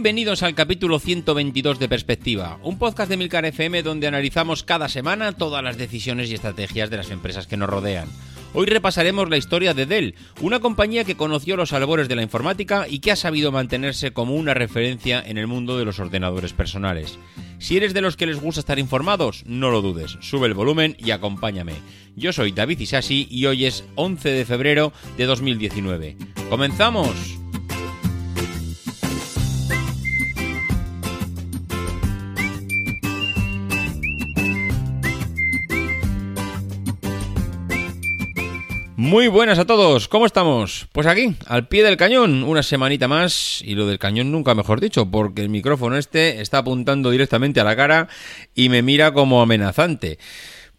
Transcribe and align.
Bienvenidos 0.00 0.42
al 0.42 0.54
capítulo 0.54 0.98
122 0.98 1.78
de 1.78 1.86
Perspectiva, 1.86 2.58
un 2.62 2.78
podcast 2.78 3.10
de 3.10 3.18
Milcar 3.18 3.44
FM 3.44 3.82
donde 3.82 4.06
analizamos 4.06 4.62
cada 4.62 4.88
semana 4.88 5.32
todas 5.32 5.62
las 5.62 5.76
decisiones 5.76 6.30
y 6.30 6.34
estrategias 6.34 6.88
de 6.88 6.96
las 6.96 7.10
empresas 7.10 7.46
que 7.46 7.58
nos 7.58 7.68
rodean. 7.68 8.08
Hoy 8.54 8.64
repasaremos 8.64 9.28
la 9.28 9.36
historia 9.36 9.74
de 9.74 9.84
Dell, 9.84 10.14
una 10.40 10.60
compañía 10.60 11.04
que 11.04 11.18
conoció 11.18 11.54
los 11.54 11.74
albores 11.74 12.08
de 12.08 12.16
la 12.16 12.22
informática 12.22 12.86
y 12.88 13.00
que 13.00 13.12
ha 13.12 13.16
sabido 13.16 13.52
mantenerse 13.52 14.14
como 14.14 14.36
una 14.36 14.54
referencia 14.54 15.20
en 15.20 15.36
el 15.36 15.46
mundo 15.46 15.76
de 15.76 15.84
los 15.84 15.98
ordenadores 15.98 16.54
personales. 16.54 17.18
Si 17.58 17.76
eres 17.76 17.92
de 17.92 18.00
los 18.00 18.16
que 18.16 18.24
les 18.24 18.40
gusta 18.40 18.60
estar 18.60 18.78
informados, 18.78 19.42
no 19.44 19.70
lo 19.70 19.82
dudes, 19.82 20.16
sube 20.22 20.46
el 20.46 20.54
volumen 20.54 20.96
y 20.98 21.10
acompáñame. 21.10 21.74
Yo 22.16 22.32
soy 22.32 22.52
David 22.52 22.80
Isasi 22.80 23.28
y 23.30 23.44
hoy 23.44 23.66
es 23.66 23.84
11 23.96 24.30
de 24.30 24.46
febrero 24.46 24.94
de 25.18 25.26
2019. 25.26 26.16
¡Comenzamos! 26.48 27.39
Muy 39.10 39.26
buenas 39.26 39.58
a 39.58 39.64
todos, 39.64 40.06
¿cómo 40.06 40.24
estamos? 40.24 40.86
Pues 40.92 41.08
aquí, 41.08 41.34
al 41.48 41.66
pie 41.66 41.82
del 41.82 41.96
cañón, 41.96 42.44
una 42.44 42.62
semanita 42.62 43.08
más, 43.08 43.60
y 43.60 43.74
lo 43.74 43.88
del 43.88 43.98
cañón 43.98 44.30
nunca 44.30 44.54
mejor 44.54 44.80
dicho, 44.80 45.10
porque 45.10 45.42
el 45.42 45.48
micrófono 45.48 45.96
este 45.96 46.40
está 46.40 46.58
apuntando 46.58 47.10
directamente 47.10 47.58
a 47.58 47.64
la 47.64 47.74
cara 47.74 48.06
y 48.54 48.68
me 48.68 48.82
mira 48.82 49.12
como 49.12 49.42
amenazante. 49.42 50.20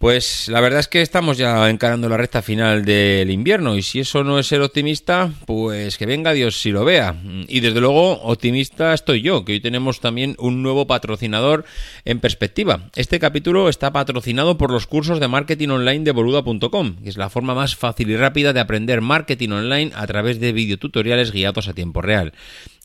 Pues 0.02 0.48
la 0.50 0.62
verdad 0.62 0.80
es 0.80 0.88
que 0.88 1.04
estamos 1.04 1.38
ya 1.38 1.70
encarando 1.70 2.10
la 2.10 2.18
recta 2.18 2.42
final 2.42 2.84
del 2.84 3.30
invierno 3.30 3.78
y 3.78 3.84
si 3.84 4.00
eso 4.00 4.24
no 4.24 4.40
es 4.40 4.48
ser 4.48 4.60
optimista, 4.62 5.32
pues 5.46 6.00
que 6.00 6.08
venga 6.08 6.34
Dios 6.34 6.60
si 6.60 6.72
lo 6.72 6.84
vea. 6.84 7.16
Y 7.48 7.60
desde 7.60 7.82
luego 7.82 8.14
optimista 8.24 8.96
estoy 8.96 9.22
yo, 9.22 9.46
que 9.46 9.52
hoy 9.52 9.60
tenemos 9.60 10.00
también 10.00 10.36
un 10.40 10.64
nuevo 10.64 10.88
patrocinador 10.88 11.66
en 12.04 12.20
perspectiva. 12.20 12.90
Este 12.96 13.20
capítulo 13.20 13.70
está 13.70 13.94
patrocinado 13.94 14.58
por 14.58 14.72
los 14.72 14.88
cursos 14.88 15.20
de 15.20 15.28
marketing 15.28 15.70
online 15.70 16.04
de 16.04 16.14
boluda.com, 16.14 16.96
que 17.04 17.10
es 17.10 17.18
la 17.18 17.30
forma 17.30 17.54
más 17.54 17.76
fácil 17.76 18.10
y 18.10 18.18
rápida 18.18 18.54
de 18.54 18.60
aprender 18.60 19.02
marketing 19.02 19.50
online 19.50 19.92
a 19.94 20.08
través 20.08 20.40
de 20.40 20.52
videotutoriales 20.52 21.32
guiados 21.32 21.68
a 21.68 21.74
tiempo 21.74 22.02
real. 22.02 22.34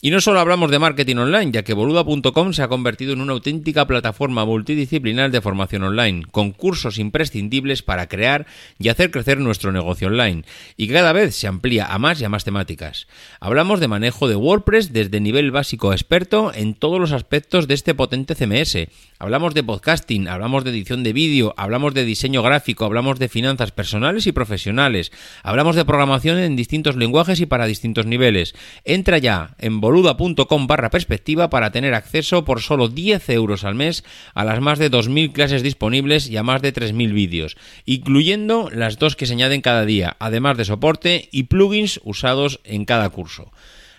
Y 0.03 0.11
no 0.11 0.21
solo 0.21 0.41
hablamos 0.41 0.71
de 0.71 0.79
marketing 0.79 1.17
online, 1.17 1.53
ya 1.53 1.63
que 1.63 1.73
boluda.com 1.73 2.53
se 2.53 2.63
ha 2.63 2.69
convertido 2.69 3.15
en 3.15 3.23
una 3.23 3.33
auténtica 3.33 3.87
plataforma 3.87 4.45
multidisciplinar 4.45 5.31
de 5.31 5.41
formación 5.41 5.85
online, 5.85 6.27
con 6.31 6.53
cursos 6.53 6.99
imprescindibles 6.99 7.81
para 7.83 8.07
crear 8.07 8.47
y 8.79 8.91
hacer 8.91 9.11
crecer 9.11 9.39
nuestro 9.39 9.73
negocio 9.73 10.09
online, 10.09 10.45
y 10.77 10.89
cada 10.89 11.15
vez 11.15 11.35
se 11.35 11.47
amplía 11.47 11.87
a 11.87 11.99
más 11.99 12.21
y 12.21 12.27
a 12.27 12.29
más 12.29 12.45
temáticas. 12.45 13.07
Hablamos 13.41 13.81
de 13.81 13.89
manejo 13.89 14.29
de 14.29 14.37
WordPress 14.37 14.93
desde 14.93 15.19
nivel 15.19 15.51
básico 15.51 15.91
a 15.91 15.95
experto 15.95 16.53
en 16.55 16.75
todos 16.75 17.01
los 17.01 17.13
aspectos 17.13 17.67
de 17.67 17.73
este 17.73 17.95
potente 17.95 18.35
CMS. 18.35 18.89
Hablamos 19.19 19.55
de 19.55 19.65
podcasting, 19.65 20.29
hablamos 20.29 20.65
de 20.65 20.73
edición 20.73 21.05
de 21.05 21.15
vídeo, 21.15 21.55
hablamos 21.57 21.95
de 21.95 22.05
diseño 22.05 22.43
gráfico, 22.43 22.85
hablamos 22.85 23.19
de 23.19 23.31
finanzas 23.31 23.73
personales 23.73 24.27
y 24.27 24.33
profesionales, 24.33 25.11
hablamos 25.43 25.75
de 25.75 25.87
programación 25.87 26.37
en 26.37 26.55
distintos 26.55 26.97
lenguajes 26.97 27.41
y 27.41 27.47
para 27.47 27.65
distintos 27.65 28.05
niveles. 28.05 28.55
Entra 28.85 29.17
ya 29.17 29.57
en 29.59 29.81
boluda.com 29.87 30.67
barra 30.67 30.91
perspectiva 30.91 31.49
para 31.49 31.71
tener 31.71 31.95
acceso 31.95 32.45
por 32.45 32.61
solo 32.61 32.89
10 32.89 33.31
euros 33.31 33.63
al 33.63 33.77
mes 33.77 34.03
a 34.35 34.45
las 34.45 34.61
más 34.61 34.81
de 34.81 34.91
2.000 34.91 35.31
clases 35.31 35.63
disponibles 35.63 36.29
y 36.29 36.37
a 36.37 36.43
más 36.43 36.61
de 36.61 36.75
3.000 36.75 37.13
vídeos, 37.13 37.57
incluyendo 37.85 38.69
las 38.73 38.99
dos 38.99 39.15
que 39.15 39.27
se 39.27 39.35
añaden 39.35 39.61
cada 39.61 39.85
día, 39.85 40.17
además 40.19 40.57
de 40.57 40.65
soporte 40.65 41.29
y 41.31 41.45
plugins 41.45 42.01
usados 42.03 42.59
en 42.65 42.85
cada 42.85 43.11
curso. 43.11 43.53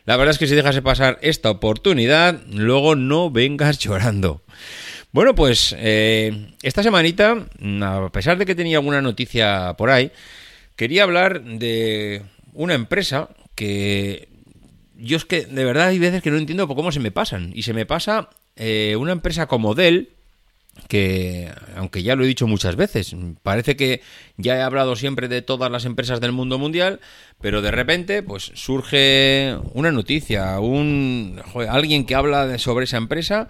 La 0.04 0.18
verdad 0.18 0.32
es 0.32 0.40
que 0.40 0.48
si 0.48 0.56
dejas 0.56 0.78
pasar 0.82 1.20
esta 1.22 1.52
oportunidad, 1.52 2.42
luego 2.52 2.96
no 2.96 3.32
vengas 3.32 3.80
llorando. 3.80 4.42
Bueno, 5.14 5.36
pues 5.36 5.74
eh, 5.80 6.52
esta 6.64 6.84
semanita, 6.84 7.46
a 7.82 8.10
pesar 8.12 8.38
de 8.38 8.46
que 8.46 8.56
tenía 8.56 8.80
alguna 8.80 9.02
noticia 9.02 9.76
por 9.78 9.90
ahí, 9.90 10.12
quería 10.76 11.04
hablar 11.04 11.42
de 11.44 12.24
una 12.52 12.74
empresa 12.74 13.30
que 13.56 14.37
yo 14.98 15.18
es 15.18 15.26
que 15.26 15.46
de 15.46 15.66
verdad 15.66 15.88
hay 15.88 16.00
veces 16.00 16.22
que 16.22 16.32
no 16.32 16.38
entiendo 16.38 16.68
cómo 16.68 16.92
se 16.92 17.00
me 17.00 17.12
pasan. 17.12 17.52
Y 17.54 17.64
se 17.64 17.74
me 17.74 17.86
pasa 17.86 18.30
eh, 18.56 18.96
una 18.98 19.12
empresa 19.12 19.48
como 19.48 19.76
Dell, 19.76 20.10
que, 20.88 21.52
aunque 21.76 22.04
ya 22.04 22.16
lo 22.16 22.24
he 22.24 22.28
dicho 22.28 22.48
muchas 22.48 22.76
veces, 22.76 23.16
parece 23.42 23.76
que 23.76 24.02
ya 24.38 24.58
he 24.58 24.62
hablado 24.62 24.96
siempre 24.96 25.28
de 25.28 25.42
todas 25.42 25.72
las 25.72 25.86
empresas 25.86 26.22
del 26.22 26.32
mundo 26.32 26.60
mundial, 26.60 27.00
pero 27.42 27.62
de 27.62 27.72
repente, 27.72 28.22
pues 28.22 28.52
surge 28.54 29.58
una 29.74 29.92
noticia, 29.92 30.60
un 30.60 31.42
alguien 31.70 32.06
que 32.06 32.16
habla 32.16 32.58
sobre 32.60 32.86
esa 32.86 32.98
empresa 32.98 33.48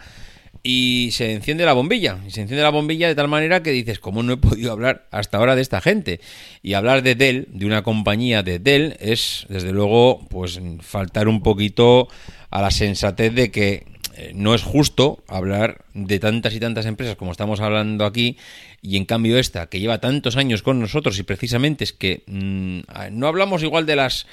y 0.70 1.12
se 1.12 1.32
enciende 1.32 1.64
la 1.64 1.72
bombilla. 1.72 2.20
Y 2.28 2.32
se 2.32 2.42
enciende 2.42 2.62
la 2.62 2.72
bombilla 2.72 3.08
de 3.08 3.16
tal 3.16 3.30
manera 3.30 3.64
que 3.64 3.72
dices, 3.72 4.00
¿cómo 4.00 4.22
no 4.22 4.34
he 4.34 4.38
podido 4.38 4.74
hablar 4.74 5.08
hasta 5.12 5.38
ahora 5.38 5.56
de 5.56 5.62
esta 5.62 5.80
gente? 5.80 6.20
Y 6.62 6.74
hablar 6.74 7.04
de 7.04 7.16
Dell, 7.16 7.48
de 7.54 7.66
una 7.66 7.84
compañía 7.84 8.44
de 8.44 8.60
Dell, 8.60 8.98
es 9.00 9.46
desde 9.48 9.72
luego, 9.72 10.28
pues 10.30 10.60
faltar 10.82 11.30
un 11.30 11.42
poquito 11.42 12.10
a 12.50 12.62
la 12.62 12.70
sensatez 12.70 13.34
de 13.34 13.50
que 13.50 13.86
eh, 14.18 14.34
no 14.36 14.54
es 14.54 14.64
justo 14.64 15.24
hablar 15.30 15.86
de 15.94 16.20
tantas 16.20 16.54
y 16.54 16.60
tantas 16.60 16.86
empresas 16.86 17.16
como 17.16 17.32
estamos 17.32 17.62
hablando 17.62 18.04
aquí 18.04 18.36
y 18.82 18.98
en 18.98 19.06
cambio 19.06 19.40
esta 19.40 19.68
que 19.68 19.80
lleva 19.80 20.02
tantos 20.02 20.36
años 20.36 20.64
con 20.64 20.82
nosotros 20.82 21.18
y 21.18 21.24
precisamente 21.24 21.86
es 21.86 21.94
que 21.94 22.24
mm, 22.28 22.80
no 23.12 23.28
hablamos 23.28 23.64
igual 23.64 23.86
de 23.86 23.96
las 23.96 24.28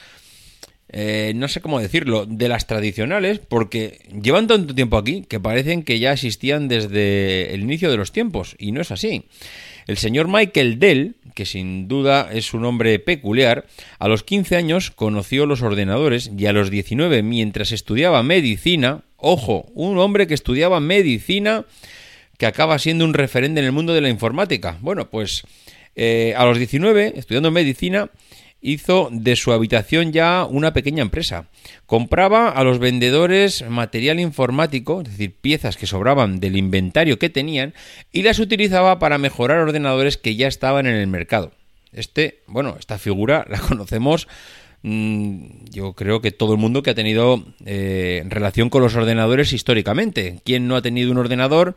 eh, 0.89 1.33
no 1.34 1.49
sé 1.49 1.61
cómo 1.61 1.81
decirlo, 1.81 2.27
de 2.27 2.49
las 2.49 2.67
tradicionales, 2.67 3.41
porque 3.41 4.00
llevan 4.22 4.47
tanto 4.47 4.75
tiempo 4.75 4.97
aquí 4.97 5.25
que 5.28 5.41
parecen 5.41 5.83
que 5.83 5.99
ya 5.99 6.12
existían 6.12 6.69
desde 6.69 7.55
el 7.55 7.62
inicio 7.62 7.91
de 7.91 7.97
los 7.97 8.12
tiempos, 8.12 8.55
y 8.59 8.72
no 8.72 8.81
es 8.81 8.91
así. 8.91 9.25
El 9.87 9.99
señor 9.99 10.28
Michael 10.28 10.78
Dell, 10.78 11.17
que 11.34 11.47
sin 11.47 11.89
duda 11.89 12.31
es 12.33 12.55
un 12.55 12.65
hombre 12.65 12.99
peculiar, 12.99 13.67
a 13.99 14.09
los 14.09 14.22
15 14.22 14.56
años 14.56 14.91
conoció 14.91 15.47
los 15.47 15.62
ordenadores 15.62 16.31
y 16.37 16.47
a 16.47 16.53
los 16.53 16.71
19, 16.71 17.22
mientras 17.22 17.72
estudiaba 17.72 18.22
medicina, 18.22 19.03
ojo, 19.16 19.66
un 19.75 19.99
hombre 19.99 20.27
que 20.27 20.34
estudiaba 20.34 20.81
medicina, 20.81 21.66
que 22.39 22.47
acaba 22.47 22.78
siendo 22.78 23.05
un 23.05 23.15
referente 23.15 23.61
en 23.61 23.66
el 23.66 23.72
mundo 23.72 23.95
de 23.95 24.01
la 24.01 24.09
informática. 24.09 24.78
Bueno, 24.81 25.11
pues 25.11 25.45
eh, 25.97 26.34
a 26.37 26.45
los 26.45 26.59
19, 26.59 27.15
estudiando 27.16 27.51
medicina, 27.51 28.11
hizo 28.65 29.11
de 29.13 29.37
su 29.37 29.53
habitación 29.53 30.13
ya 30.13 30.47
una 30.49 30.73
pequeña 30.73 31.03
empresa. 31.03 31.49
Compraba 31.87 32.49
a 32.49 32.65
los 32.65 32.79
vendedores 32.79 33.63
material 33.69 34.19
informático, 34.19 35.03
es 35.03 35.11
decir, 35.11 35.35
piezas 35.39 35.77
que 35.77 35.87
sobraban 35.87 36.41
del 36.41 36.57
inventario 36.57 37.19
que 37.19 37.28
tenían, 37.28 37.75
y 38.11 38.22
las 38.22 38.39
utilizaba 38.39 38.99
para 38.99 39.19
mejorar 39.19 39.59
ordenadores 39.59 40.16
que 40.16 40.34
ya 40.34 40.49
estaban 40.49 40.87
en 40.87 40.95
el 40.95 41.07
mercado. 41.07 41.53
Este, 41.93 42.41
bueno, 42.47 42.77
esta 42.78 42.99
figura 42.99 43.47
la 43.49 43.59
conocemos 43.69 44.27
mm, 44.83 45.67
yo 45.71 45.93
creo 45.93 46.22
que 46.22 46.33
todo 46.33 46.55
el 46.55 46.59
mundo 46.59 46.83
que 46.83 46.91
ha 46.91 46.95
tenido 46.95 47.45
eh, 47.67 48.25
relación 48.28 48.71
con 48.71 48.83
los 48.83 48.97
ordenadores 48.97 49.53
históricamente. 49.53 50.41
¿Quién 50.43 50.67
no 50.69 50.77
ha 50.77 50.83
tenido 50.83 51.13
un 51.13 51.19
ordenador? 51.19 51.77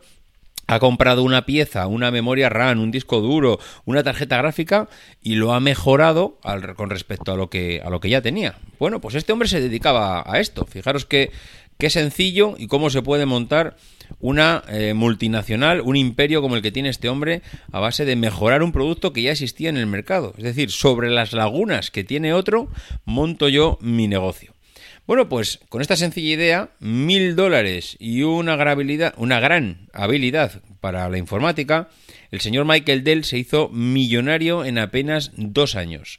Ha 0.68 0.78
comprado 0.78 1.22
una 1.24 1.44
pieza, 1.46 1.86
una 1.88 2.10
memoria 2.12 2.48
RAM, 2.48 2.78
un 2.80 2.90
disco 2.92 3.20
duro, 3.20 3.58
una 3.86 4.02
tarjeta 4.04 4.36
gráfica 4.36 4.88
y 5.22 5.34
lo 5.34 5.52
ha 5.54 5.60
mejorado 5.60 6.38
al- 6.44 6.74
con 6.76 6.90
respecto 6.90 7.32
a 7.32 7.36
lo 7.36 7.50
que 7.50 7.80
a 7.84 7.90
lo 7.90 7.98
que 8.00 8.10
ya 8.10 8.22
tenía. 8.22 8.58
Bueno, 8.78 9.00
pues 9.00 9.14
este 9.16 9.32
hombre 9.32 9.48
se 9.48 9.60
dedicaba 9.60 10.22
a 10.26 10.38
esto. 10.38 10.66
Fijaros 10.66 11.04
que 11.06 11.32
qué 11.78 11.90
sencillo 11.90 12.54
y 12.58 12.66
cómo 12.66 12.90
se 12.90 13.02
puede 13.02 13.24
montar 13.24 13.76
una 14.20 14.62
eh, 14.68 14.94
multinacional, 14.94 15.80
un 15.80 15.96
imperio 15.96 16.42
como 16.42 16.56
el 16.56 16.62
que 16.62 16.72
tiene 16.72 16.88
este 16.88 17.08
hombre 17.08 17.40
a 17.72 17.78
base 17.80 18.04
de 18.04 18.16
mejorar 18.16 18.62
un 18.62 18.72
producto 18.72 19.12
que 19.12 19.22
ya 19.22 19.32
existía 19.32 19.68
en 19.70 19.76
el 19.76 19.86
mercado. 19.86 20.34
Es 20.38 20.44
decir, 20.44 20.70
sobre 20.70 21.08
las 21.10 21.32
lagunas 21.32 21.90
que 21.90 22.04
tiene 22.04 22.32
otro, 22.34 22.68
monto 23.04 23.48
yo 23.48 23.78
mi 23.80 24.08
negocio. 24.08 24.52
Bueno, 25.08 25.30
pues 25.30 25.60
con 25.70 25.80
esta 25.80 25.96
sencilla 25.96 26.34
idea, 26.34 26.70
mil 26.80 27.34
dólares 27.34 27.96
y 27.98 28.24
una 28.24 28.56
gran, 28.56 28.68
habilidad, 28.68 29.14
una 29.16 29.40
gran 29.40 29.88
habilidad 29.94 30.60
para 30.82 31.08
la 31.08 31.16
informática, 31.16 31.88
el 32.30 32.42
señor 32.42 32.66
Michael 32.66 33.04
Dell 33.04 33.24
se 33.24 33.38
hizo 33.38 33.70
millonario 33.70 34.66
en 34.66 34.76
apenas 34.76 35.32
dos 35.34 35.76
años. 35.76 36.18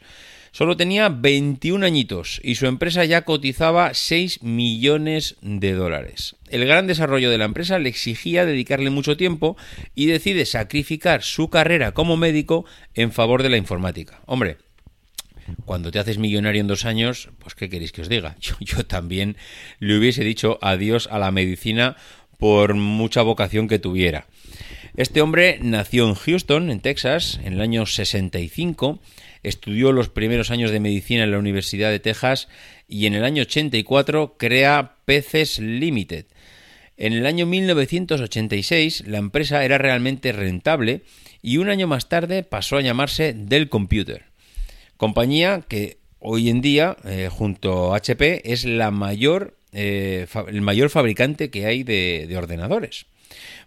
Solo 0.51 0.75
tenía 0.75 1.09
21 1.09 1.85
añitos 1.85 2.41
y 2.43 2.55
su 2.55 2.65
empresa 2.65 3.05
ya 3.05 3.25
cotizaba 3.25 3.93
6 3.93 4.41
millones 4.41 5.35
de 5.43 5.73
dólares. 5.73 6.37
El 6.49 6.65
gran 6.65 6.87
desarrollo 6.87 7.29
de 7.29 7.37
la 7.37 7.45
empresa 7.45 7.77
le 7.77 7.89
exigía 7.89 8.43
dedicarle 8.43 8.89
mucho 8.89 9.15
tiempo 9.15 9.55
y 9.93 10.07
decide 10.07 10.47
sacrificar 10.47 11.21
su 11.21 11.51
carrera 11.51 11.91
como 11.91 12.17
médico 12.17 12.65
en 12.95 13.11
favor 13.11 13.43
de 13.43 13.49
la 13.49 13.57
informática. 13.57 14.21
Hombre, 14.25 14.57
cuando 15.65 15.91
te 15.91 15.99
haces 15.99 16.17
millonario 16.17 16.61
en 16.61 16.67
dos 16.67 16.85
años, 16.85 17.29
pues 17.39 17.55
¿qué 17.55 17.69
queréis 17.69 17.91
que 17.91 18.01
os 18.01 18.09
diga? 18.09 18.35
Yo, 18.59 18.85
también 18.85 19.37
le 19.79 19.97
hubiese 19.97 20.23
dicho 20.23 20.59
adiós 20.61 21.07
a 21.11 21.19
la 21.19 21.31
medicina 21.31 21.97
por 22.37 22.73
mucha 22.73 23.21
vocación 23.21 23.67
que 23.67 23.79
tuviera. 23.79 24.27
Este 24.95 25.21
hombre 25.21 25.59
nació 25.61 26.07
en 26.07 26.15
Houston, 26.15 26.71
en 26.71 26.79
Texas, 26.79 27.39
en 27.43 27.53
el 27.53 27.61
año 27.61 27.85
65, 27.85 28.99
estudió 29.43 29.91
los 29.91 30.09
primeros 30.09 30.51
años 30.51 30.71
de 30.71 30.79
medicina 30.79 31.23
en 31.23 31.31
la 31.31 31.39
Universidad 31.39 31.89
de 31.91 31.99
Texas 31.99 32.47
y 32.87 33.05
en 33.05 33.13
el 33.13 33.23
año 33.23 33.43
84 33.43 34.35
crea 34.37 34.95
Peces 35.05 35.59
Limited. 35.59 36.25
En 36.97 37.13
el 37.13 37.25
año 37.25 37.45
1986 37.45 39.05
la 39.07 39.19
empresa 39.19 39.63
era 39.63 39.77
realmente 39.77 40.31
rentable 40.31 41.03
y 41.41 41.57
un 41.57 41.69
año 41.69 41.87
más 41.87 42.09
tarde 42.09 42.43
pasó 42.43 42.77
a 42.77 42.81
llamarse 42.81 43.33
Dell 43.33 43.69
Computer, 43.69 44.25
compañía 44.99 45.63
que 45.65 45.97
hoy 46.19 46.49
en 46.49 46.59
día, 46.59 46.97
eh, 47.05 47.29
junto 47.31 47.93
a 47.93 47.97
HP, 47.97 48.51
es 48.51 48.65
la 48.65 48.91
mayor, 48.91 49.55
eh, 49.71 50.27
el 50.49 50.61
mayor 50.61 50.89
fabricante 50.89 51.49
que 51.49 51.65
hay 51.65 51.83
de, 51.83 52.25
de 52.27 52.37
ordenadores. 52.37 53.05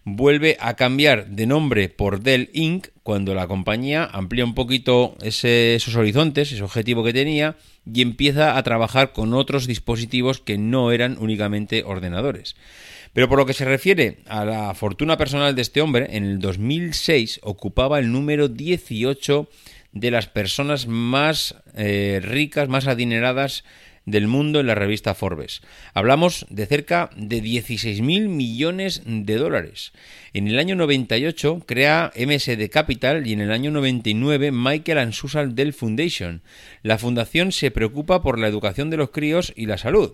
Vuelve 0.04 0.58
a 0.60 0.74
cambiar 0.74 1.28
de 1.28 1.46
nombre 1.46 1.88
por 1.88 2.20
Dell 2.20 2.50
Inc. 2.52 2.88
cuando 3.02 3.34
la 3.34 3.46
compañía 3.46 4.04
amplía 4.04 4.44
un 4.44 4.54
poquito 4.54 5.16
esos 5.22 5.96
horizontes, 5.96 6.52
ese 6.52 6.62
objetivo 6.62 7.02
que 7.02 7.14
tenía, 7.14 7.56
y 7.90 8.02
empieza 8.02 8.58
a 8.58 8.62
trabajar 8.62 9.12
con 9.12 9.32
otros 9.32 9.66
dispositivos 9.66 10.38
que 10.38 10.58
no 10.58 10.92
eran 10.92 11.16
únicamente 11.18 11.82
ordenadores. 11.82 12.56
Pero 13.14 13.28
por 13.28 13.38
lo 13.38 13.46
que 13.46 13.54
se 13.54 13.64
refiere 13.64 14.18
a 14.26 14.44
la 14.44 14.74
fortuna 14.74 15.16
personal 15.16 15.54
de 15.54 15.62
este 15.62 15.80
hombre, 15.80 16.08
en 16.10 16.24
el 16.24 16.38
2006 16.40 17.40
ocupaba 17.42 17.98
el 17.98 18.12
número 18.12 18.48
18 18.48 19.48
de 19.92 20.10
las 20.10 20.26
personas 20.26 20.86
más 20.86 21.56
eh, 21.74 22.20
ricas, 22.22 22.68
más 22.68 22.86
adineradas 22.86 23.64
del 24.04 24.26
mundo 24.26 24.60
en 24.60 24.66
la 24.66 24.74
revista 24.74 25.14
Forbes. 25.14 25.62
Hablamos 25.94 26.46
de 26.50 26.66
cerca 26.66 27.10
de 27.16 27.42
16.000 27.42 28.28
millones 28.28 29.02
de 29.04 29.36
dólares. 29.36 29.92
En 30.32 30.48
el 30.48 30.58
año 30.58 30.74
98 30.74 31.62
crea 31.66 32.12
MSD 32.16 32.68
Capital 32.70 33.26
y 33.26 33.32
en 33.32 33.40
el 33.40 33.52
año 33.52 33.70
99 33.70 34.50
Michael 34.50 34.98
and 34.98 35.12
Susan 35.12 35.54
Dell 35.54 35.72
Foundation. 35.72 36.42
La 36.82 36.98
fundación 36.98 37.52
se 37.52 37.70
preocupa 37.70 38.22
por 38.22 38.38
la 38.38 38.48
educación 38.48 38.90
de 38.90 38.96
los 38.96 39.10
críos 39.10 39.52
y 39.54 39.66
la 39.66 39.78
salud. 39.78 40.12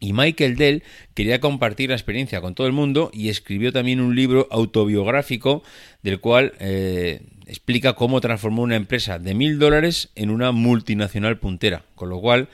Y 0.00 0.12
Michael 0.12 0.56
Dell 0.56 0.82
quería 1.14 1.40
compartir 1.40 1.90
la 1.90 1.96
experiencia 1.96 2.40
con 2.40 2.54
todo 2.54 2.66
el 2.66 2.72
mundo 2.72 3.10
y 3.12 3.28
escribió 3.28 3.72
también 3.72 4.00
un 4.00 4.14
libro 4.14 4.46
autobiográfico 4.50 5.62
del 6.02 6.20
cual 6.20 6.54
eh, 6.60 7.22
explica 7.46 7.94
cómo 7.94 8.20
transformó 8.20 8.62
una 8.62 8.76
empresa 8.76 9.18
de 9.18 9.34
mil 9.34 9.58
dólares 9.58 10.10
en 10.14 10.30
una 10.30 10.52
multinacional 10.52 11.38
puntera. 11.38 11.84
Con 11.94 12.10
lo 12.10 12.20
cual, 12.20 12.48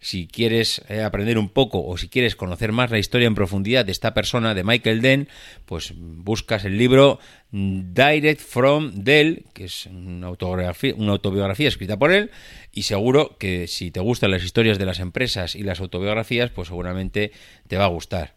si 0.00 0.26
quieres 0.26 0.82
eh, 0.88 1.02
aprender 1.02 1.38
un 1.38 1.50
poco 1.50 1.84
o 1.84 1.98
si 1.98 2.08
quieres 2.08 2.34
conocer 2.34 2.72
más 2.72 2.90
la 2.90 2.98
historia 2.98 3.26
en 3.26 3.34
profundidad 3.34 3.84
de 3.84 3.92
esta 3.92 4.14
persona, 4.14 4.54
de 4.54 4.64
Michael 4.64 5.02
Dell, 5.02 5.28
pues 5.66 5.92
buscas 5.96 6.64
el 6.64 6.78
libro 6.78 7.20
Direct 7.50 8.40
from 8.40 8.92
Dell, 8.94 9.44
que 9.52 9.64
es 9.64 9.86
una 9.86 10.28
autobiografía, 10.28 10.94
una 10.96 11.12
autobiografía 11.12 11.68
escrita 11.68 11.98
por 11.98 12.12
él, 12.12 12.30
y 12.72 12.82
seguro 12.82 13.36
que 13.38 13.66
si 13.66 13.90
te 13.90 14.00
gustan 14.00 14.30
las 14.30 14.42
historias 14.42 14.78
de 14.78 14.86
las 14.86 15.00
empresas 15.00 15.54
y 15.54 15.62
las 15.62 15.80
autobiografías, 15.80 16.50
pues 16.50 16.68
seguramente 16.68 17.32
te 17.68 17.76
va 17.76 17.84
a 17.84 17.88
gustar. 17.88 18.34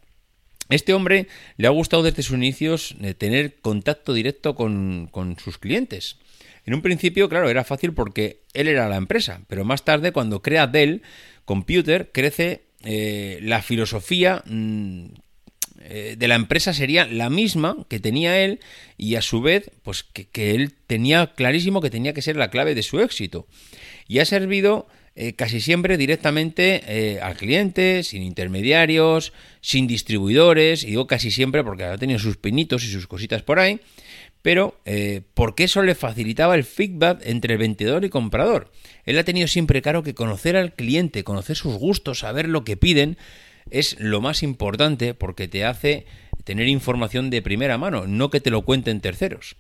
Este 0.69 0.94
hombre 0.94 1.27
le 1.57 1.68
ha 1.68 1.71
gustado 1.71 2.04
desde 2.04 2.24
sus 2.24 2.36
inicios 2.36 2.95
eh, 3.01 3.13
tener 3.13 3.56
contacto 3.62 4.13
directo 4.13 4.56
con, 4.56 5.07
con 5.12 5.38
sus 5.39 5.57
clientes. 5.57 6.18
En 6.65 6.74
un 6.74 6.81
principio, 6.81 7.27
claro, 7.27 7.50
era 7.50 7.63
fácil 7.63 7.94
porque 7.94 8.42
él 8.54 8.68
era 8.68 8.88
la 8.88 8.95
empresa, 8.95 9.42
pero 9.48 9.65
más 9.65 9.83
tarde, 9.83 10.13
cuando 10.13 10.42
crea 10.42 10.68
Dell 10.68 11.01
Computer, 11.45 12.11
crece 12.13 12.63
eh, 12.83 13.39
la 13.41 13.61
filosofía 13.61 14.43
mm, 14.45 15.05
eh, 15.85 16.15
de 16.17 16.27
la 16.29 16.35
empresa 16.35 16.73
sería 16.73 17.05
la 17.05 17.29
misma 17.29 17.85
que 17.89 17.99
tenía 17.99 18.39
él 18.39 18.61
y 18.97 19.15
a 19.15 19.21
su 19.21 19.41
vez, 19.41 19.69
pues 19.83 20.03
que, 20.03 20.51
él 20.51 20.73
tenía 20.87 21.33
clarísimo 21.35 21.81
que 21.81 21.89
tenía 21.89 22.13
que 22.13 22.21
ser 22.21 22.37
la 22.37 22.49
clave 22.49 22.73
de 22.73 22.83
su 22.83 23.01
éxito. 23.01 23.47
Y 24.07 24.19
ha 24.19 24.25
servido 24.25 24.87
eh, 25.15 25.33
casi 25.33 25.59
siempre 25.59 25.97
directamente 25.97 26.83
eh, 26.87 27.19
al 27.21 27.35
cliente, 27.35 28.03
sin 28.03 28.23
intermediarios, 28.23 29.33
sin 29.59 29.85
distribuidores, 29.85 30.83
y 30.83 30.87
digo 30.87 31.05
casi 31.05 31.31
siempre 31.31 31.63
porque 31.63 31.83
ha 31.83 31.97
tenido 31.97 32.19
sus 32.19 32.37
pinitos 32.37 32.85
y 32.85 32.87
sus 32.87 33.05
cositas 33.05 33.43
por 33.43 33.59
ahí, 33.59 33.81
pero 34.43 34.77
eh, 34.85 35.21
porque 35.33 35.63
eso 35.63 35.81
le 35.81 35.95
facilitaba 35.95 36.53
el 36.55 36.65
feedback 36.65 37.21
entre 37.23 37.53
el 37.53 37.59
vendedor 37.59 38.05
y 38.05 38.09
comprador. 38.09 38.71
Él 39.05 39.17
ha 39.17 39.23
tenido 39.23 39.47
siempre 39.47 39.81
claro 39.81 40.03
que 40.03 40.13
conocer 40.13 40.57
al 40.57 40.73
cliente, 40.73 41.23
conocer 41.23 41.55
sus 41.55 41.75
gustos, 41.75 42.19
saber 42.19 42.49
lo 42.49 42.65
que 42.65 42.77
piden, 42.77 43.17
es 43.71 43.97
lo 43.99 44.19
más 44.19 44.43
importante 44.43 45.13
porque 45.13 45.47
te 45.47 45.63
hace 45.63 46.05
tener 46.43 46.67
información 46.67 47.29
de 47.29 47.41
primera 47.41 47.77
mano, 47.77 48.05
no 48.05 48.29
que 48.29 48.41
te 48.41 48.49
lo 48.49 48.63
cuenten 48.63 48.99
terceros. 48.99 49.55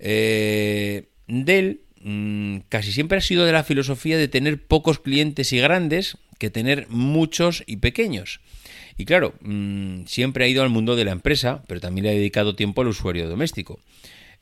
Eh, 0.00 1.08
Dell 1.28 1.82
mm, 2.02 2.58
casi 2.68 2.90
siempre 2.90 3.18
ha 3.18 3.22
sido 3.22 3.44
de 3.44 3.52
la 3.52 3.62
filosofía 3.62 4.18
de 4.18 4.26
tener 4.26 4.60
pocos 4.60 4.98
clientes 4.98 5.52
y 5.52 5.60
grandes 5.60 6.18
que 6.38 6.50
tener 6.50 6.88
muchos 6.88 7.62
y 7.64 7.76
pequeños. 7.76 8.40
Y 9.00 9.06
claro, 9.06 9.32
mm, 9.40 10.04
siempre 10.04 10.44
ha 10.44 10.48
ido 10.48 10.62
al 10.62 10.68
mundo 10.68 10.94
de 10.94 11.06
la 11.06 11.12
empresa, 11.12 11.62
pero 11.66 11.80
también 11.80 12.04
le 12.04 12.10
ha 12.10 12.14
dedicado 12.14 12.54
tiempo 12.54 12.82
al 12.82 12.88
usuario 12.88 13.26
doméstico. 13.30 13.80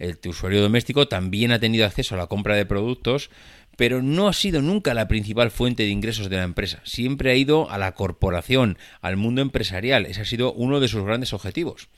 El 0.01 0.19
usuario 0.27 0.61
doméstico 0.61 1.07
también 1.07 1.53
ha 1.53 1.61
tenido 1.61 1.87
acceso 1.87 2.17
a 2.17 2.19
la 2.19 2.27
compra 2.27 2.57
de 2.57 2.67
productos, 2.67 3.31
pero 3.77 4.03
no 4.03 4.27
ha 4.27 4.33
sido 4.33 4.61
nunca 4.61 4.95
la 4.95 5.07
principal 5.07 5.53
fuente 5.53 5.85
de 5.85 5.91
ingresos 5.91 6.29
de 6.29 6.39
la 6.39 6.43
empresa. 6.43 6.81
Siempre 6.83 7.31
ha 7.31 7.37
ido 7.37 7.71
a 7.71 7.79
la 7.79 7.93
corporación, 7.93 8.79
al 9.01 9.17
mundo 9.17 9.43
empresarial. 9.43 10.07
Ese 10.07 10.23
ha 10.23 10.25
sido 10.25 10.53
uno 10.53 10.81
de 10.81 10.89
sus 10.89 11.05
grandes 11.05 11.33
objetivos. 11.33 11.89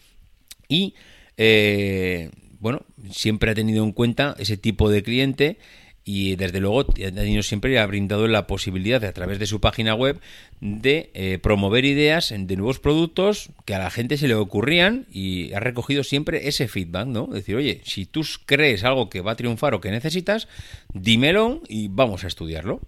Y, 0.68 0.94
eh, 1.38 2.30
bueno, 2.58 2.82
siempre 3.10 3.52
ha 3.52 3.54
tenido 3.54 3.84
en 3.84 3.92
cuenta 3.92 4.36
ese 4.38 4.58
tipo 4.58 4.90
de 4.90 5.02
cliente 5.02 5.58
y 6.04 6.36
desde 6.36 6.60
luego 6.60 6.84
tenido 6.86 7.42
siempre 7.42 7.78
ha 7.78 7.86
brindado 7.86 8.26
la 8.26 8.46
posibilidad 8.46 9.04
a 9.04 9.12
través 9.12 9.38
de 9.38 9.46
su 9.46 9.60
página 9.60 9.94
web 9.94 10.18
de 10.60 11.10
eh, 11.14 11.38
promover 11.42 11.84
ideas 11.84 12.32
de 12.36 12.56
nuevos 12.56 12.78
productos 12.78 13.50
que 13.64 13.74
a 13.74 13.78
la 13.78 13.90
gente 13.90 14.16
se 14.16 14.28
le 14.28 14.34
ocurrían 14.34 15.06
y 15.12 15.52
ha 15.52 15.60
recogido 15.60 16.02
siempre 16.02 16.48
ese 16.48 16.68
feedback, 16.68 17.06
¿no? 17.06 17.26
Decir, 17.26 17.56
oye, 17.56 17.80
si 17.84 18.06
tú 18.06 18.22
crees 18.46 18.84
algo 18.84 19.10
que 19.10 19.20
va 19.20 19.32
a 19.32 19.36
triunfar 19.36 19.74
o 19.74 19.80
que 19.80 19.90
necesitas, 19.90 20.48
dímelo 20.92 21.62
y 21.68 21.88
vamos 21.88 22.24
a 22.24 22.28
estudiarlo. 22.28 22.80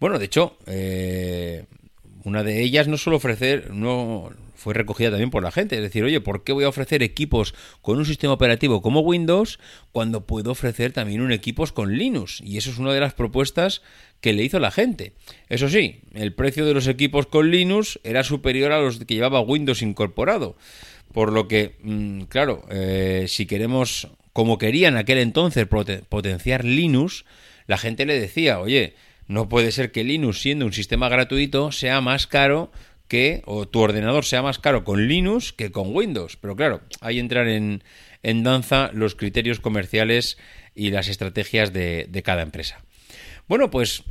Bueno, 0.00 0.18
de 0.18 0.24
hecho, 0.24 0.56
eh, 0.66 1.64
una 2.24 2.42
de 2.42 2.62
ellas 2.62 2.88
no 2.88 2.96
solo 2.96 3.16
ofrecer, 3.16 3.72
no 3.72 4.30
fue 4.54 4.74
recogida 4.74 5.08
también 5.10 5.30
por 5.30 5.42
la 5.42 5.50
gente, 5.50 5.76
es 5.76 5.82
decir, 5.82 6.04
oye, 6.04 6.20
¿por 6.20 6.44
qué 6.44 6.52
voy 6.52 6.64
a 6.64 6.68
ofrecer 6.68 7.02
equipos 7.02 7.54
con 7.80 7.96
un 7.96 8.04
sistema 8.04 8.34
operativo 8.34 8.82
como 8.82 9.00
Windows 9.00 9.58
cuando 9.90 10.26
puedo 10.26 10.50
ofrecer 10.50 10.92
también 10.92 11.22
un 11.22 11.32
equipos 11.32 11.72
con 11.72 11.96
Linux? 11.96 12.42
Y 12.44 12.58
eso 12.58 12.70
es 12.70 12.76
una 12.78 12.92
de 12.92 13.00
las 13.00 13.14
propuestas 13.14 13.80
que 14.20 14.34
le 14.34 14.44
hizo 14.44 14.58
la 14.58 14.70
gente. 14.70 15.14
Eso 15.48 15.70
sí, 15.70 16.00
el 16.12 16.34
precio 16.34 16.66
de 16.66 16.74
los 16.74 16.88
equipos 16.88 17.26
con 17.26 17.50
Linux 17.50 17.98
era 18.04 18.22
superior 18.22 18.72
a 18.72 18.80
los 18.80 18.98
que 18.98 19.14
llevaba 19.14 19.40
Windows 19.40 19.80
incorporado. 19.80 20.56
Por 21.14 21.32
lo 21.32 21.48
que, 21.48 21.76
mm, 21.82 22.22
claro, 22.24 22.62
eh, 22.70 23.24
si 23.28 23.46
queremos, 23.46 24.08
como 24.34 24.58
querían 24.58 24.96
aquel 24.98 25.18
entonces, 25.18 25.66
poten- 25.66 26.02
potenciar 26.06 26.66
Linux, 26.66 27.24
la 27.66 27.78
gente 27.78 28.04
le 28.04 28.20
decía, 28.20 28.60
oye, 28.60 28.94
no 29.30 29.48
puede 29.48 29.70
ser 29.70 29.92
que 29.92 30.02
Linux, 30.02 30.40
siendo 30.40 30.66
un 30.66 30.72
sistema 30.72 31.08
gratuito, 31.08 31.70
sea 31.70 32.00
más 32.00 32.26
caro 32.26 32.72
que, 33.06 33.42
o 33.46 33.68
tu 33.68 33.78
ordenador 33.78 34.24
sea 34.24 34.42
más 34.42 34.58
caro 34.58 34.82
con 34.82 35.06
Linux 35.06 35.52
que 35.52 35.70
con 35.70 35.94
Windows. 35.94 36.36
Pero 36.36 36.56
claro, 36.56 36.80
ahí 37.00 37.20
entran 37.20 37.46
en, 37.46 37.84
en 38.24 38.42
danza 38.42 38.90
los 38.92 39.14
criterios 39.14 39.60
comerciales 39.60 40.36
y 40.74 40.90
las 40.90 41.06
estrategias 41.06 41.72
de, 41.72 42.06
de 42.08 42.22
cada 42.24 42.42
empresa. 42.42 42.82
Bueno, 43.46 43.70
pues 43.70 44.02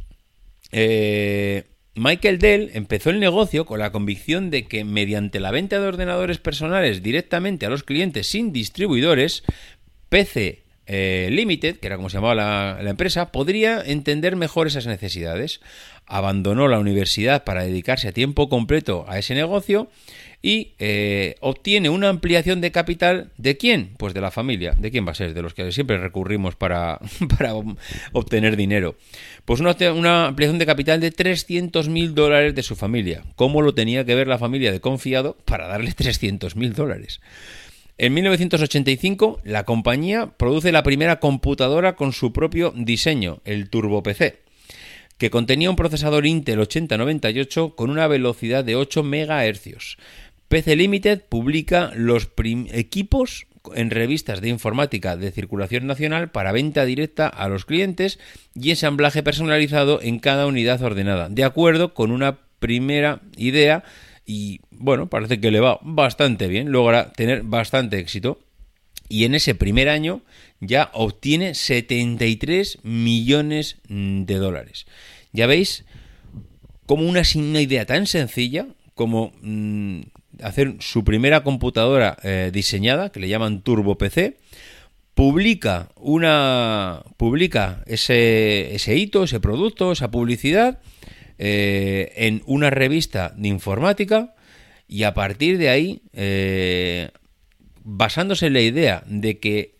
eh, 0.71 1.65
Michael 1.95 2.39
Dell 2.39 2.71
empezó 2.73 3.09
el 3.09 3.19
negocio 3.19 3.65
con 3.65 3.79
la 3.79 3.91
convicción 3.91 4.49
de 4.49 4.67
que 4.67 4.85
mediante 4.85 5.41
la 5.41 5.51
venta 5.51 5.81
de 5.81 5.87
ordenadores 5.87 6.37
personales 6.37 7.03
directamente 7.03 7.65
a 7.65 7.69
los 7.69 7.83
clientes 7.83 8.27
sin 8.27 8.53
distribuidores, 8.53 9.43
PC 10.07 10.63
eh, 10.91 11.29
Limited, 11.31 11.77
que 11.77 11.85
era 11.85 11.97
como 11.97 12.09
se 12.09 12.17
llamaba 12.17 12.33
la, 12.81 12.89
empresa, 12.89 13.31
podría 13.31 13.79
entender 13.85 14.35
mejor 14.35 14.65
esas 14.65 14.87
necesidades. 14.87 15.61
abandonó 16.07 16.67
la 16.67 16.79
universidad 16.79 17.43
para 17.43 17.63
dedicarse 17.63 18.07
a 18.07 18.11
tiempo 18.11 18.49
completo 18.49 19.05
a 19.07 19.19
ese 19.19 19.35
negocio 19.35 19.91
y 20.41 20.71
eh, 20.79 21.35
obtiene 21.41 21.89
una 21.89 22.09
ampliación 22.09 22.59
de 22.59 22.71
capital 22.71 23.29
de 23.37 23.57
quién? 23.57 23.91
Pues 23.97 24.15
de 24.15 24.21
la 24.21 24.31
familia. 24.31 24.73
¿De 24.79 24.89
quién 24.89 25.05
va 25.05 25.11
a 25.11 25.15
ser? 25.15 25.35
De 25.35 25.43
los 25.43 25.53
que 25.53 25.71
siempre 25.71 25.99
recurrimos 25.99 26.55
para, 26.55 26.99
para 27.37 27.53
obtener 28.13 28.55
dinero. 28.55 28.95
Pues 29.45 29.59
una, 29.59 29.75
una 29.93 30.25
ampliación 30.25 30.57
de 30.57 30.65
capital 30.65 30.99
de 30.99 31.11
300 31.11 31.87
mil 31.87 32.15
dólares 32.15 32.55
de 32.55 32.63
su 32.63 32.75
familia. 32.75 33.21
¿Cómo 33.35 33.61
lo 33.61 33.75
tenía 33.75 34.05
que 34.05 34.15
ver 34.15 34.27
la 34.27 34.39
familia 34.39 34.71
de 34.71 34.81
confiado 34.81 35.37
para 35.45 35.67
darle 35.67 35.91
300 35.91 36.55
mil 36.55 36.73
dólares? 36.73 37.21
En 38.01 38.13
1985, 38.13 39.41
la 39.43 39.65
compañía 39.65 40.27
produce 40.37 40.71
la 40.71 40.83
primera 40.83 41.19
computadora 41.19 41.97
con 41.97 42.13
su 42.13 42.31
propio 42.31 42.73
diseño, 42.73 43.41
el 43.43 43.69
Turbo 43.69 44.01
PC, 44.01 44.39
que 45.17 45.29
contenía 45.29 45.69
un 45.69 45.75
procesador 45.75 46.25
Intel 46.25 46.61
8098 46.61 47.75
con 47.75 47.89
una 47.89 48.07
velocidad 48.07 48.63
de 48.63 48.77
8 48.77 49.03
MHz. 49.03 49.97
PC 50.47 50.77
Limited 50.77 51.23
publica 51.27 51.91
los 51.93 52.29
equipos 52.71 53.47
en 53.75 53.91
revistas 53.91 54.39
de 54.39 54.47
informática 54.47 55.17
de 55.17 55.31
circulación 55.31 55.85
nacional 55.85 56.31
para 56.31 56.53
venta 56.53 56.85
directa 56.85 57.27
a 57.27 57.49
los 57.49 57.65
clientes 57.65 58.17
y 58.55 58.69
ensamblaje 58.69 59.23
personalizado 59.23 60.01
en 60.01 60.19
cada 60.19 60.47
unidad 60.47 60.81
ordenada, 60.81 61.27
de 61.27 61.43
acuerdo 61.43 61.93
con 61.93 62.11
una 62.11 62.37
primera 62.59 63.19
idea 63.35 63.83
y 64.29 64.61
bueno, 64.69 65.09
parece 65.09 65.41
que 65.41 65.49
le 65.49 65.59
va 65.59 65.79
bastante 65.81 66.47
bien, 66.47 66.71
logra 66.71 67.11
tener 67.13 67.41
bastante 67.41 67.97
éxito 67.97 68.39
y 69.09 69.25
en 69.25 69.33
ese 69.33 69.55
primer 69.55 69.89
año 69.89 70.21
ya 70.59 70.91
obtiene 70.93 71.55
73 71.55 72.77
millones 72.83 73.77
de 73.87 74.35
dólares. 74.35 74.85
Ya 75.33 75.47
veis 75.47 75.83
como 76.85 77.09
una, 77.09 77.23
una 77.37 77.59
idea 77.59 77.87
tan 77.87 78.05
sencilla 78.05 78.67
como 78.93 79.33
mm, 79.41 80.01
hacer 80.43 80.75
su 80.79 81.03
primera 81.03 81.41
computadora 81.41 82.15
eh, 82.21 82.51
diseñada, 82.53 83.11
que 83.11 83.19
le 83.19 83.29
llaman 83.29 83.63
Turbo 83.63 83.97
PC, 83.97 84.37
publica 85.15 85.89
una 85.95 87.01
publica 87.17 87.83
ese, 87.87 88.75
ese 88.75 88.95
hito, 88.95 89.23
ese 89.23 89.39
producto, 89.39 89.91
esa 89.91 90.11
publicidad 90.11 90.81
eh, 91.41 92.11
en 92.17 92.43
una 92.45 92.69
revista 92.69 93.33
de 93.37 93.47
informática 93.47 94.35
y 94.89 95.03
a 95.03 95.13
partir 95.13 95.57
de 95.57 95.69
ahí, 95.69 96.01
eh, 96.11 97.11
basándose 97.83 98.47
en 98.47 98.53
la 98.53 98.61
idea 98.61 99.03
de 99.07 99.39
que 99.39 99.79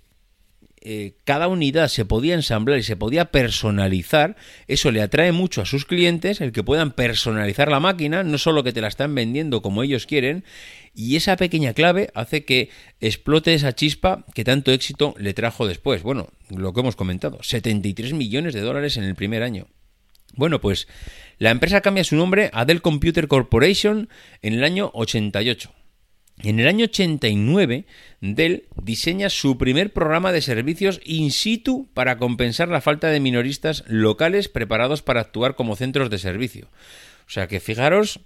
eh, 0.82 1.18
cada 1.26 1.50
unidad 1.50 1.90
se 1.90 2.06
podía 2.06 2.36
ensamblar 2.36 2.80
y 2.80 2.84
se 2.84 2.96
podía 2.96 3.26
personalizar, 3.26 4.38
eso 4.68 4.92
le 4.92 5.02
atrae 5.02 5.34
mucho 5.34 5.62
a 5.62 5.66
sus 5.66 5.84
clientes, 5.84 6.40
el 6.40 6.54
que 6.54 6.64
puedan 6.64 6.94
personalizar 6.94 7.70
la 7.70 7.82
máquina, 7.82 8.24
no 8.24 8.38
solo 8.38 8.64
que 8.64 8.72
te 8.72 8.80
la 8.80 8.88
están 8.88 9.14
vendiendo 9.14 9.62
como 9.62 9.84
ellos 9.84 10.06
quieren, 10.06 10.46
y 10.96 11.18
esa 11.18 11.36
pequeña 11.36 11.74
clave 11.74 12.10
hace 12.14 12.46
que 12.46 12.70
explote 13.02 13.54
esa 13.54 13.76
chispa 13.76 14.26
que 14.34 14.46
tanto 14.46 14.72
éxito 14.72 15.14
le 15.18 15.34
trajo 15.34 15.68
después. 15.68 16.04
Bueno, 16.04 16.30
lo 16.50 16.72
que 16.72 16.80
hemos 16.80 16.96
comentado, 16.96 17.44
73 17.44 18.14
millones 18.14 18.54
de 18.54 18.62
dólares 18.62 18.96
en 18.96 19.04
el 19.04 19.16
primer 19.16 19.44
año. 19.44 19.68
Bueno, 20.36 20.62
pues 20.62 20.88
la 21.38 21.52
empresa 21.52 21.82
cambia 21.82 22.04
su 22.04 22.16
nombre 22.16 22.50
a 22.54 22.66
Dell 22.66 22.82
Computer 22.82 23.28
Corporation 23.28 24.10
en 24.42 24.54
el 24.54 24.64
año 24.64 24.92
88. 24.94 25.72
En 26.42 26.60
el 26.60 26.68
año 26.68 26.86
89, 26.86 27.86
Dell 28.22 28.68
diseña 28.82 29.30
su 29.30 29.58
primer 29.58 29.92
programa 29.92 30.32
de 30.32 30.42
servicios 30.42 31.02
in 31.04 31.32
situ 31.32 31.90
para 31.94 32.18
compensar 32.18 32.70
la 32.70 32.80
falta 32.80 33.10
de 33.10 33.20
minoristas 33.20 33.84
locales 33.88 34.48
preparados 34.48 35.02
para 35.02 35.20
actuar 35.20 35.56
como 35.56 35.76
centros 35.76 36.10
de 36.10 36.18
servicio. 36.18 36.70
O 37.28 37.30
sea 37.30 37.48
que 37.48 37.60
fijaros 37.60 38.22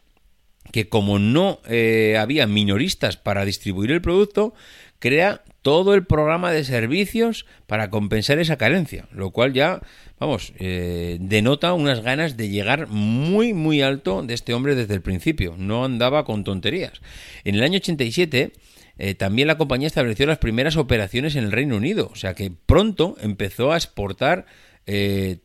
que 0.72 0.90
como 0.90 1.18
no 1.20 1.60
eh, 1.68 2.18
había 2.20 2.46
minoristas 2.46 3.18
para 3.18 3.46
distribuir 3.46 3.92
el 3.92 4.02
producto, 4.02 4.54
crea 5.00 5.44
todo 5.64 5.96
el 5.96 6.06
programa 6.06 6.52
de 6.52 6.64
servicios 6.64 7.48
para 7.66 7.90
compensar 7.90 8.38
esa 8.38 8.58
carencia, 8.58 9.08
lo 9.12 9.32
cual 9.32 9.54
ya, 9.54 9.82
vamos, 10.20 10.54
eh, 10.60 11.18
denota 11.20 11.74
unas 11.74 12.02
ganas 12.02 12.38
de 12.38 12.50
llegar 12.50 12.88
muy, 12.88 13.54
muy 13.54 13.82
alto 13.82 14.22
de 14.22 14.36
este 14.36 14.54
hombre 14.54 14.76
desde 14.76 14.94
el 14.94 15.02
principio. 15.02 15.56
No 15.58 15.86
andaba 15.86 16.26
con 16.26 16.44
tonterías. 16.44 17.02
En 17.46 17.56
el 17.56 17.64
año 17.64 17.78
87 17.78 18.52
eh, 18.98 19.16
también 19.16 19.48
la 19.48 19.58
compañía 19.58 19.88
estableció 19.88 20.28
las 20.28 20.38
primeras 20.38 20.76
operaciones 20.76 21.36
en 21.36 21.46
el 21.46 21.52
Reino 21.52 21.78
Unido, 21.78 22.10
o 22.12 22.16
sea 22.16 22.36
que 22.36 22.52
pronto 22.52 23.16
empezó 23.22 23.72
a 23.72 23.78
exportar 23.78 24.46
eh, 24.86 25.40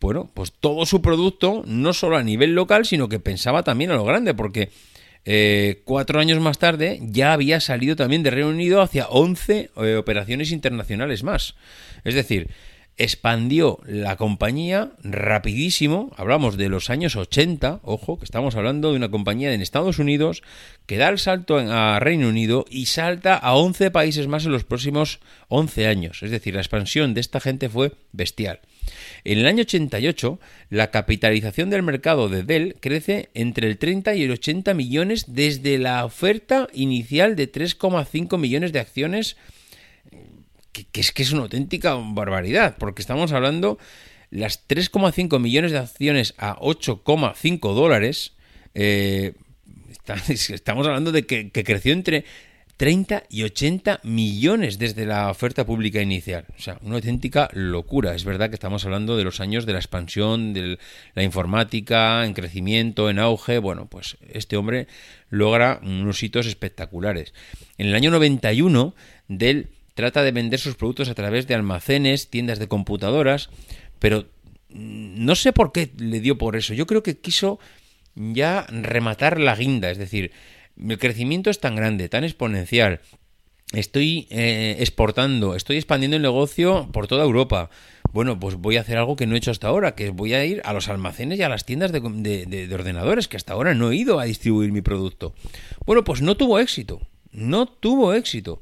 bueno, 0.00 0.30
pues 0.34 0.52
todo 0.52 0.84
su 0.84 1.00
producto, 1.00 1.62
no 1.66 1.92
solo 1.94 2.16
a 2.16 2.22
nivel 2.22 2.54
local, 2.54 2.84
sino 2.84 3.08
que 3.08 3.18
pensaba 3.18 3.62
también 3.62 3.90
a 3.90 3.94
lo 3.94 4.04
grande, 4.04 4.34
porque 4.34 4.70
eh, 5.24 5.82
cuatro 5.84 6.18
años 6.20 6.40
más 6.40 6.58
tarde 6.58 6.98
ya 7.02 7.32
había 7.32 7.60
salido 7.60 7.96
también 7.96 8.22
de 8.22 8.30
Reino 8.30 8.48
Unido 8.48 8.80
hacia 8.80 9.08
11 9.08 9.70
eh, 9.76 9.96
operaciones 9.96 10.50
internacionales 10.50 11.22
más. 11.22 11.54
Es 12.04 12.14
decir, 12.14 12.48
expandió 12.96 13.80
la 13.86 14.16
compañía 14.16 14.92
rapidísimo, 15.02 16.12
hablamos 16.16 16.56
de 16.58 16.68
los 16.68 16.90
años 16.90 17.16
80, 17.16 17.80
ojo, 17.82 18.18
que 18.18 18.26
estamos 18.26 18.56
hablando 18.56 18.90
de 18.90 18.96
una 18.96 19.10
compañía 19.10 19.54
en 19.54 19.62
Estados 19.62 19.98
Unidos 19.98 20.42
que 20.84 20.98
da 20.98 21.08
el 21.08 21.18
salto 21.18 21.58
a 21.58 21.98
Reino 21.98 22.28
Unido 22.28 22.66
y 22.68 22.86
salta 22.86 23.36
a 23.36 23.54
11 23.54 23.90
países 23.90 24.26
más 24.26 24.44
en 24.44 24.52
los 24.52 24.64
próximos 24.64 25.20
11 25.48 25.86
años. 25.86 26.22
Es 26.22 26.30
decir, 26.30 26.54
la 26.54 26.60
expansión 26.60 27.14
de 27.14 27.22
esta 27.22 27.40
gente 27.40 27.70
fue 27.70 27.92
bestial. 28.12 28.60
En 29.24 29.38
el 29.38 29.46
año 29.46 29.62
88, 29.62 30.38
la 30.70 30.90
capitalización 30.90 31.70
del 31.70 31.82
mercado 31.82 32.28
de 32.28 32.42
Dell 32.42 32.76
crece 32.80 33.28
entre 33.34 33.68
el 33.68 33.78
30 33.78 34.14
y 34.14 34.22
el 34.24 34.30
80 34.30 34.74
millones 34.74 35.24
desde 35.28 35.78
la 35.78 36.04
oferta 36.04 36.68
inicial 36.72 37.36
de 37.36 37.50
3,5 37.50 38.38
millones 38.38 38.72
de 38.72 38.80
acciones 38.80 39.36
que, 40.72 41.00
es 41.00 41.12
que 41.12 41.22
es 41.22 41.32
una 41.32 41.42
auténtica 41.42 41.94
barbaridad, 41.94 42.76
porque 42.78 43.02
estamos 43.02 43.32
hablando 43.32 43.78
las 44.30 44.66
3,5 44.68 45.38
millones 45.40 45.72
de 45.72 45.78
acciones 45.78 46.34
a 46.38 46.56
8,5 46.56 47.74
dólares, 47.74 48.34
eh, 48.74 49.34
estamos 50.28 50.86
hablando 50.86 51.12
de 51.12 51.26
que, 51.26 51.50
creció 51.50 51.92
entre 51.92 52.24
30 52.80 53.24
y 53.28 53.42
80 53.42 54.00
millones 54.04 54.78
desde 54.78 55.04
la 55.04 55.30
oferta 55.30 55.66
pública 55.66 56.00
inicial. 56.00 56.46
O 56.56 56.62
sea, 56.62 56.78
una 56.80 56.94
auténtica 56.94 57.50
locura. 57.52 58.14
Es 58.14 58.24
verdad 58.24 58.48
que 58.48 58.54
estamos 58.54 58.86
hablando 58.86 59.18
de 59.18 59.24
los 59.24 59.40
años 59.40 59.66
de 59.66 59.74
la 59.74 59.80
expansión 59.80 60.54
de 60.54 60.78
la 61.12 61.22
informática, 61.22 62.24
en 62.24 62.32
crecimiento, 62.32 63.10
en 63.10 63.18
auge. 63.18 63.58
Bueno, 63.58 63.84
pues 63.84 64.16
este 64.32 64.56
hombre 64.56 64.86
logra 65.28 65.78
unos 65.82 66.22
hitos 66.22 66.46
espectaculares. 66.46 67.34
En 67.76 67.88
el 67.88 67.94
año 67.94 68.10
91, 68.10 68.94
del 69.28 69.68
trata 69.92 70.22
de 70.22 70.32
vender 70.32 70.58
sus 70.58 70.76
productos 70.76 71.10
a 71.10 71.14
través 71.14 71.46
de 71.46 71.54
almacenes, 71.54 72.30
tiendas 72.30 72.58
de 72.58 72.68
computadoras, 72.68 73.50
pero 73.98 74.24
no 74.70 75.34
sé 75.34 75.52
por 75.52 75.72
qué 75.72 75.90
le 75.98 76.20
dio 76.20 76.38
por 76.38 76.56
eso. 76.56 76.72
Yo 76.72 76.86
creo 76.86 77.02
que 77.02 77.18
quiso 77.18 77.60
ya 78.14 78.64
rematar 78.70 79.38
la 79.38 79.54
guinda, 79.54 79.90
es 79.90 79.98
decir, 79.98 80.32
el 80.76 80.98
crecimiento 80.98 81.50
es 81.50 81.60
tan 81.60 81.76
grande, 81.76 82.08
tan 82.08 82.24
exponencial. 82.24 83.00
Estoy 83.72 84.26
eh, 84.30 84.76
exportando, 84.80 85.54
estoy 85.54 85.76
expandiendo 85.76 86.16
el 86.16 86.22
negocio 86.22 86.88
por 86.92 87.06
toda 87.06 87.24
Europa. 87.24 87.70
Bueno, 88.12 88.40
pues 88.40 88.56
voy 88.56 88.76
a 88.76 88.80
hacer 88.80 88.98
algo 88.98 89.14
que 89.14 89.26
no 89.26 89.34
he 89.34 89.38
hecho 89.38 89.52
hasta 89.52 89.68
ahora, 89.68 89.94
que 89.94 90.10
voy 90.10 90.34
a 90.34 90.44
ir 90.44 90.60
a 90.64 90.72
los 90.72 90.88
almacenes 90.88 91.38
y 91.38 91.42
a 91.42 91.48
las 91.48 91.64
tiendas 91.64 91.92
de, 91.92 92.00
de 92.00 92.74
ordenadores, 92.74 93.28
que 93.28 93.36
hasta 93.36 93.52
ahora 93.52 93.74
no 93.74 93.92
he 93.92 93.96
ido 93.96 94.18
a 94.18 94.24
distribuir 94.24 94.72
mi 94.72 94.80
producto. 94.80 95.34
Bueno, 95.86 96.02
pues 96.02 96.20
no 96.20 96.36
tuvo 96.36 96.58
éxito, 96.58 97.00
no 97.30 97.66
tuvo 97.66 98.12
éxito. 98.14 98.60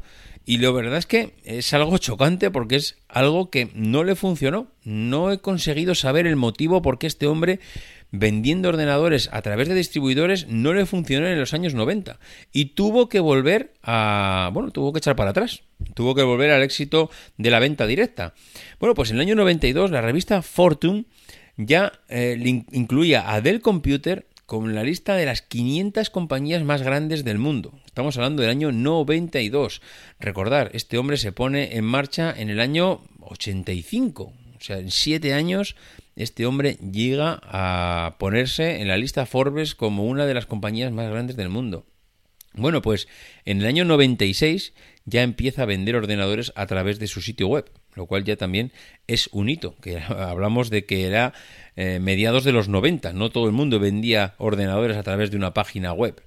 Y 0.49 0.57
la 0.57 0.71
verdad 0.71 0.97
es 0.97 1.05
que 1.05 1.35
es 1.45 1.75
algo 1.75 1.99
chocante 1.99 2.51
porque 2.51 2.77
es 2.77 2.97
algo 3.09 3.51
que 3.51 3.71
no 3.75 4.03
le 4.03 4.15
funcionó. 4.15 4.69
No 4.83 5.31
he 5.31 5.41
conseguido 5.41 5.95
saber 5.95 6.27
el 6.27 6.37
motivo 6.37 6.81
por 6.81 6.99
qué 6.99 7.07
este 7.07 7.27
hombre 7.27 7.61
vendiendo 8.11 8.69
ordenadores 8.69 9.29
a 9.33 9.43
través 9.43 9.69
de 9.69 9.75
distribuidores 9.75 10.49
no 10.49 10.73
le 10.73 10.87
funcionó 10.87 11.27
en 11.27 11.39
los 11.39 11.55
años 11.55 11.75
90 11.75 12.19
y 12.53 12.67
tuvo 12.67 13.09
que 13.09 13.21
volver 13.21 13.75
a, 13.83 14.51
bueno, 14.53 14.71
tuvo 14.71 14.93
que 14.93 14.99
echar 14.99 15.17
para 15.17 15.31
atrás, 15.31 15.63
tuvo 15.95 16.15
que 16.15 16.23
volver 16.23 16.51
al 16.51 16.63
éxito 16.63 17.11
de 17.37 17.51
la 17.51 17.59
venta 17.59 17.87
directa. 17.87 18.35
Bueno, 18.81 18.95
pues 18.95 19.11
en 19.11 19.17
el 19.17 19.23
año 19.23 19.35
92 19.35 19.91
la 19.91 20.01
revista 20.01 20.43
Fortune 20.43 21.05
ya 21.57 21.93
eh, 22.09 22.37
incluía 22.73 23.33
a 23.33 23.41
Dell 23.41 23.61
Computer 23.61 24.27
con 24.47 24.75
la 24.75 24.83
lista 24.83 25.15
de 25.15 25.27
las 25.27 25.43
500 25.43 26.09
compañías 26.09 26.63
más 26.63 26.81
grandes 26.81 27.23
del 27.23 27.39
mundo. 27.39 27.75
Estamos 27.85 28.17
hablando 28.17 28.41
del 28.41 28.51
año 28.51 28.73
92. 28.73 29.83
Recordar, 30.21 30.71
este 30.73 30.97
hombre 30.97 31.19
se 31.19 31.33
pone 31.33 31.77
en 31.77 31.85
marcha 31.85 32.33
en 32.35 32.49
el 32.49 32.61
año 32.61 33.03
85. 33.21 34.23
O 34.23 34.61
sea, 34.61 34.79
en 34.79 34.91
siete 34.91 35.35
años 35.35 35.77
este 36.19 36.47
hombre 36.47 36.75
llega 36.75 37.41
a 37.45 38.17
ponerse 38.19 38.81
en 38.81 38.89
la 38.89 38.97
lista 38.97 39.25
Forbes 39.25 39.77
como 39.77 40.05
una 40.05 40.27
de 40.27 40.35
las 40.35 40.47
compañías 40.47 40.91
más 40.91 41.09
grandes 41.09 41.37
del 41.37 41.49
mundo. 41.49 41.87
Bueno, 42.55 42.83
pues 42.83 43.07
en 43.45 43.61
el 43.61 43.67
año 43.67 43.85
96 43.85 44.73
ya 45.05 45.23
empieza 45.23 45.63
a 45.63 45.67
vender 45.67 45.95
ordenadores 45.95 46.53
a 46.57 46.67
través 46.67 46.99
de 46.99 47.07
su 47.07 47.23
sitio 47.23 47.47
web. 47.47 47.71
lo 47.95 48.07
cual 48.07 48.25
ya 48.25 48.37
también 48.37 48.73
es 49.07 49.29
un 49.33 49.49
hito, 49.49 49.77
que 49.81 49.99
hablamos 50.09 50.71
de 50.71 50.87
que 50.87 51.07
era 51.07 51.35
eh, 51.77 52.01
mediados 52.01 52.43
de 52.43 52.53
los 52.53 52.69
90, 52.69 53.13
no 53.13 53.31
todo 53.31 53.47
el 53.47 53.53
mundo 53.53 53.79
vendía 53.79 54.35
ordenadores 54.39 54.97
a 54.97 55.05
través 55.05 55.31
de 55.31 55.37
una 55.37 55.55
página 55.55 55.93
web. 55.93 56.21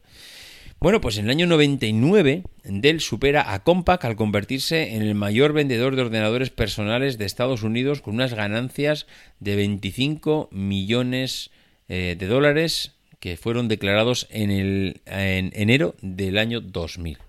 Bueno, 0.81 0.99
pues 0.99 1.19
en 1.19 1.25
el 1.25 1.29
año 1.29 1.45
99 1.45 2.41
Dell 2.63 3.01
supera 3.01 3.53
a 3.53 3.61
Compaq 3.61 4.03
al 4.03 4.15
convertirse 4.15 4.95
en 4.95 5.03
el 5.03 5.13
mayor 5.13 5.53
vendedor 5.53 5.95
de 5.95 6.01
ordenadores 6.01 6.49
personales 6.49 7.19
de 7.19 7.25
Estados 7.25 7.61
Unidos 7.61 8.01
con 8.01 8.15
unas 8.15 8.33
ganancias 8.33 9.05
de 9.39 9.55
25 9.57 10.49
millones 10.51 11.51
eh, 11.87 12.15
de 12.17 12.25
dólares 12.25 12.93
que 13.19 13.37
fueron 13.37 13.67
declarados 13.67 14.25
en, 14.31 14.49
el, 14.49 15.01
en 15.05 15.51
enero 15.53 15.93
del 16.01 16.39
año 16.39 16.61
2000. 16.61 17.19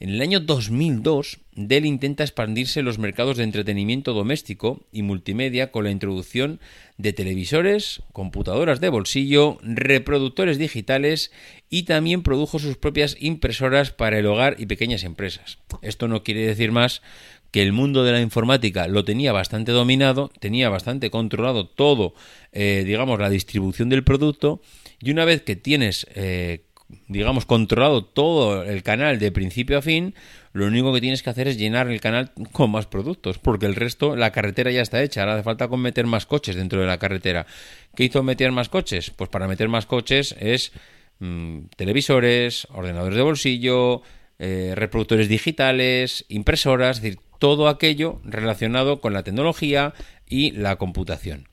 En 0.00 0.10
el 0.10 0.22
año 0.22 0.38
2002, 0.38 1.40
Dell 1.56 1.84
intenta 1.84 2.22
expandirse 2.22 2.78
en 2.78 2.86
los 2.86 3.00
mercados 3.00 3.36
de 3.36 3.42
entretenimiento 3.42 4.12
doméstico 4.12 4.86
y 4.92 5.02
multimedia 5.02 5.72
con 5.72 5.82
la 5.82 5.90
introducción 5.90 6.60
de 6.98 7.12
televisores, 7.12 8.02
computadoras 8.12 8.80
de 8.80 8.90
bolsillo, 8.90 9.58
reproductores 9.62 10.56
digitales 10.56 11.32
y 11.70 11.84
también 11.84 12.22
produjo 12.22 12.58
sus 12.58 12.76
propias 12.76 13.16
impresoras 13.20 13.90
para 13.90 14.18
el 14.18 14.26
hogar 14.26 14.56
y 14.58 14.66
pequeñas 14.66 15.04
empresas. 15.04 15.58
Esto 15.82 16.08
no 16.08 16.22
quiere 16.22 16.46
decir 16.46 16.72
más 16.72 17.02
que 17.50 17.62
el 17.62 17.72
mundo 17.72 18.04
de 18.04 18.12
la 18.12 18.20
informática 18.20 18.88
lo 18.88 19.04
tenía 19.04 19.32
bastante 19.32 19.72
dominado, 19.72 20.30
tenía 20.40 20.68
bastante 20.68 21.10
controlado 21.10 21.66
todo, 21.66 22.14
eh, 22.52 22.84
digamos, 22.86 23.18
la 23.18 23.30
distribución 23.30 23.88
del 23.88 24.04
producto 24.04 24.60
y 25.00 25.10
una 25.10 25.24
vez 25.24 25.42
que 25.42 25.56
tienes 25.56 26.06
eh, 26.14 26.64
digamos, 27.08 27.44
controlado 27.44 28.04
todo 28.04 28.62
el 28.62 28.82
canal 28.82 29.18
de 29.18 29.32
principio 29.32 29.78
a 29.78 29.82
fin, 29.82 30.14
lo 30.52 30.66
único 30.66 30.92
que 30.92 31.00
tienes 31.00 31.22
que 31.22 31.30
hacer 31.30 31.48
es 31.48 31.58
llenar 31.58 31.88
el 31.88 32.00
canal 32.00 32.32
con 32.52 32.70
más 32.70 32.86
productos, 32.86 33.38
porque 33.38 33.66
el 33.66 33.74
resto, 33.74 34.16
la 34.16 34.32
carretera 34.32 34.70
ya 34.70 34.80
está 34.80 35.02
hecha, 35.02 35.20
ahora 35.20 35.34
hace 35.34 35.42
falta 35.42 35.68
con 35.68 35.80
meter 35.80 36.06
más 36.06 36.26
coches 36.26 36.56
dentro 36.56 36.80
de 36.80 36.86
la 36.86 36.98
carretera. 36.98 37.46
¿Qué 37.94 38.04
hizo 38.04 38.22
meter 38.22 38.52
más 38.52 38.68
coches? 38.68 39.10
Pues 39.10 39.28
para 39.28 39.48
meter 39.48 39.68
más 39.68 39.86
coches 39.86 40.34
es 40.40 40.72
mm, 41.18 41.66
televisores, 41.76 42.66
ordenadores 42.70 43.16
de 43.16 43.22
bolsillo, 43.22 44.02
eh, 44.38 44.72
reproductores 44.76 45.28
digitales, 45.28 46.24
impresoras, 46.28 46.98
es 46.98 47.02
decir, 47.02 47.20
todo 47.38 47.68
aquello 47.68 48.20
relacionado 48.24 49.00
con 49.00 49.12
la 49.12 49.22
tecnología 49.22 49.94
y 50.28 50.52
la 50.52 50.76
computación. 50.76 51.48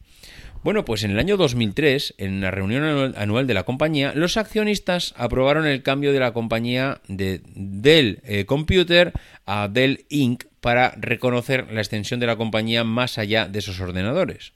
Bueno, 0.66 0.84
pues 0.84 1.04
en 1.04 1.12
el 1.12 1.20
año 1.20 1.38
2003, 1.38 2.16
en 2.18 2.42
la 2.42 2.50
reunión 2.50 3.14
anual 3.16 3.46
de 3.46 3.54
la 3.54 3.66
compañía, 3.66 4.14
los 4.16 4.36
accionistas 4.36 5.14
aprobaron 5.16 5.68
el 5.68 5.84
cambio 5.84 6.12
de 6.12 6.20
la 6.20 6.34
compañía 6.34 7.02
de 7.08 7.42
Dell 7.54 8.20
eh, 8.24 8.46
Computer 8.46 9.14
a 9.46 9.68
Dell 9.68 10.06
Inc. 10.10 10.46
para 10.62 10.90
reconocer 10.98 11.72
la 11.72 11.82
extensión 11.82 12.20
de 12.20 12.26
la 12.26 12.36
compañía 12.36 12.84
más 12.84 13.20
allá 13.20 13.48
de 13.48 13.60
esos 13.60 13.80
ordenadores. 13.80 14.54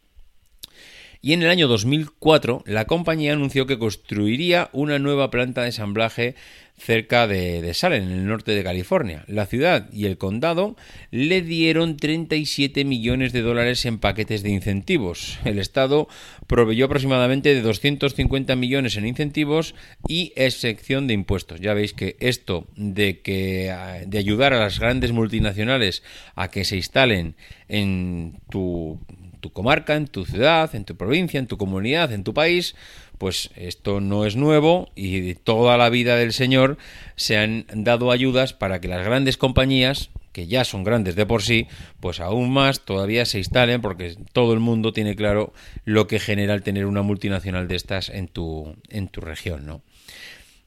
Y 1.21 1.33
en 1.33 1.43
el 1.43 1.49
año 1.49 1.67
2004, 1.67 2.63
la 2.65 2.85
compañía 2.85 3.33
anunció 3.33 3.65
que 3.65 3.77
construiría 3.77 4.69
una 4.71 4.99
nueva 4.99 5.29
planta 5.29 5.61
de 5.61 5.67
ensamblaje 5.67 6.35
cerca 6.77 7.27
de, 7.27 7.61
de, 7.61 7.73
Salem, 7.73 8.03
en 8.03 8.11
el 8.11 8.25
norte 8.25 8.53
de 8.53 8.63
California. 8.63 9.25
La 9.27 9.45
ciudad 9.45 9.91
y 9.91 10.05
el 10.05 10.17
condado 10.17 10.77
le 11.11 11.41
dieron 11.41 11.97
37 11.97 12.85
millones 12.85 13.33
de 13.33 13.41
dólares 13.41 13.85
en 13.85 13.99
paquetes 13.99 14.43
de 14.43 14.49
incentivos. 14.51 15.39
El 15.43 15.59
Estado 15.59 16.07
proveyó 16.47 16.85
aproximadamente 16.85 17.53
de 17.53 17.61
250 17.61 18.55
millones 18.55 18.95
en 18.95 19.05
incentivos 19.05 19.75
y 20.07 20.31
excepción 20.37 21.07
de 21.07 21.15
impuestos. 21.15 21.59
Ya 21.59 21.73
veis 21.73 21.91
que 21.91 22.15
esto 22.21 22.67
de 22.77 23.19
que 23.19 23.75
de 24.07 24.17
ayudar 24.17 24.53
a 24.53 24.59
las 24.59 24.79
grandes 24.79 25.11
multinacionales 25.11 26.01
a 26.35 26.49
que 26.49 26.63
se 26.63 26.77
instalen 26.77 27.35
en 27.67 28.39
tu 28.49 28.99
tu 29.39 29.51
comarca, 29.51 29.95
en 29.95 30.07
tu 30.07 30.25
ciudad, 30.25 30.73
en 30.75 30.85
tu 30.85 30.95
provincia, 30.95 31.39
en 31.39 31.47
tu 31.47 31.57
comunidad, 31.57 32.11
en 32.11 32.23
tu 32.23 32.33
país, 32.33 32.75
pues 33.17 33.51
esto 33.55 33.99
no 33.99 34.25
es 34.25 34.35
nuevo 34.35 34.89
y 34.95 35.35
toda 35.35 35.77
la 35.77 35.89
vida 35.89 36.15
del 36.15 36.33
Señor 36.33 36.77
se 37.15 37.37
han 37.37 37.65
dado 37.73 38.11
ayudas 38.11 38.53
para 38.53 38.79
que 38.79 38.87
las 38.87 39.05
grandes 39.05 39.37
compañías, 39.37 40.09
que 40.31 40.47
ya 40.47 40.63
son 40.63 40.83
grandes 40.83 41.15
de 41.15 41.25
por 41.25 41.41
sí, 41.41 41.67
pues 41.99 42.19
aún 42.19 42.51
más 42.51 42.85
todavía 42.85 43.25
se 43.25 43.39
instalen 43.39 43.81
porque 43.81 44.15
todo 44.31 44.53
el 44.53 44.59
mundo 44.59 44.93
tiene 44.93 45.15
claro 45.15 45.53
lo 45.83 46.07
que 46.07 46.19
genera 46.19 46.53
el 46.53 46.63
tener 46.63 46.85
una 46.85 47.01
multinacional 47.01 47.67
de 47.67 47.75
estas 47.75 48.09
en 48.09 48.27
tu, 48.27 48.75
en 48.89 49.09
tu 49.09 49.21
región, 49.21 49.65
¿no? 49.65 49.81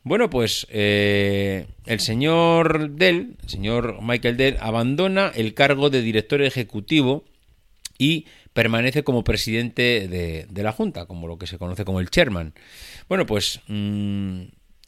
Bueno, 0.04 0.28
pues 0.30 0.66
eh, 0.70 1.66
el 1.86 2.00
señor 2.00 2.90
Dell, 2.90 3.36
el 3.40 3.48
señor 3.48 4.02
Michael 4.02 4.36
Dell, 4.36 4.56
abandona 4.60 5.30
el 5.34 5.54
cargo 5.54 5.90
de 5.90 6.02
director 6.02 6.42
ejecutivo 6.42 7.24
y 7.98 8.26
permanece 8.52 9.04
como 9.04 9.24
presidente 9.24 10.08
de, 10.08 10.46
de, 10.48 10.62
la 10.62 10.72
Junta, 10.72 11.06
como 11.06 11.26
lo 11.26 11.38
que 11.38 11.46
se 11.46 11.58
conoce 11.58 11.84
como 11.84 12.00
el 12.00 12.10
chairman. 12.10 12.54
Bueno, 13.08 13.26
pues... 13.26 13.60
Mmm, 13.68 14.42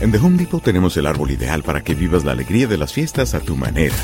En 0.00 0.12
The 0.12 0.18
Home 0.18 0.36
Depot 0.38 0.62
tenemos 0.62 0.96
el 0.96 1.08
árbol 1.08 1.32
ideal 1.32 1.64
para 1.64 1.82
que 1.82 1.96
vivas 1.96 2.24
la 2.24 2.30
alegría 2.30 2.68
de 2.68 2.78
las 2.78 2.92
fiestas 2.92 3.34
a 3.34 3.40
tu 3.40 3.56
manera. 3.56 3.96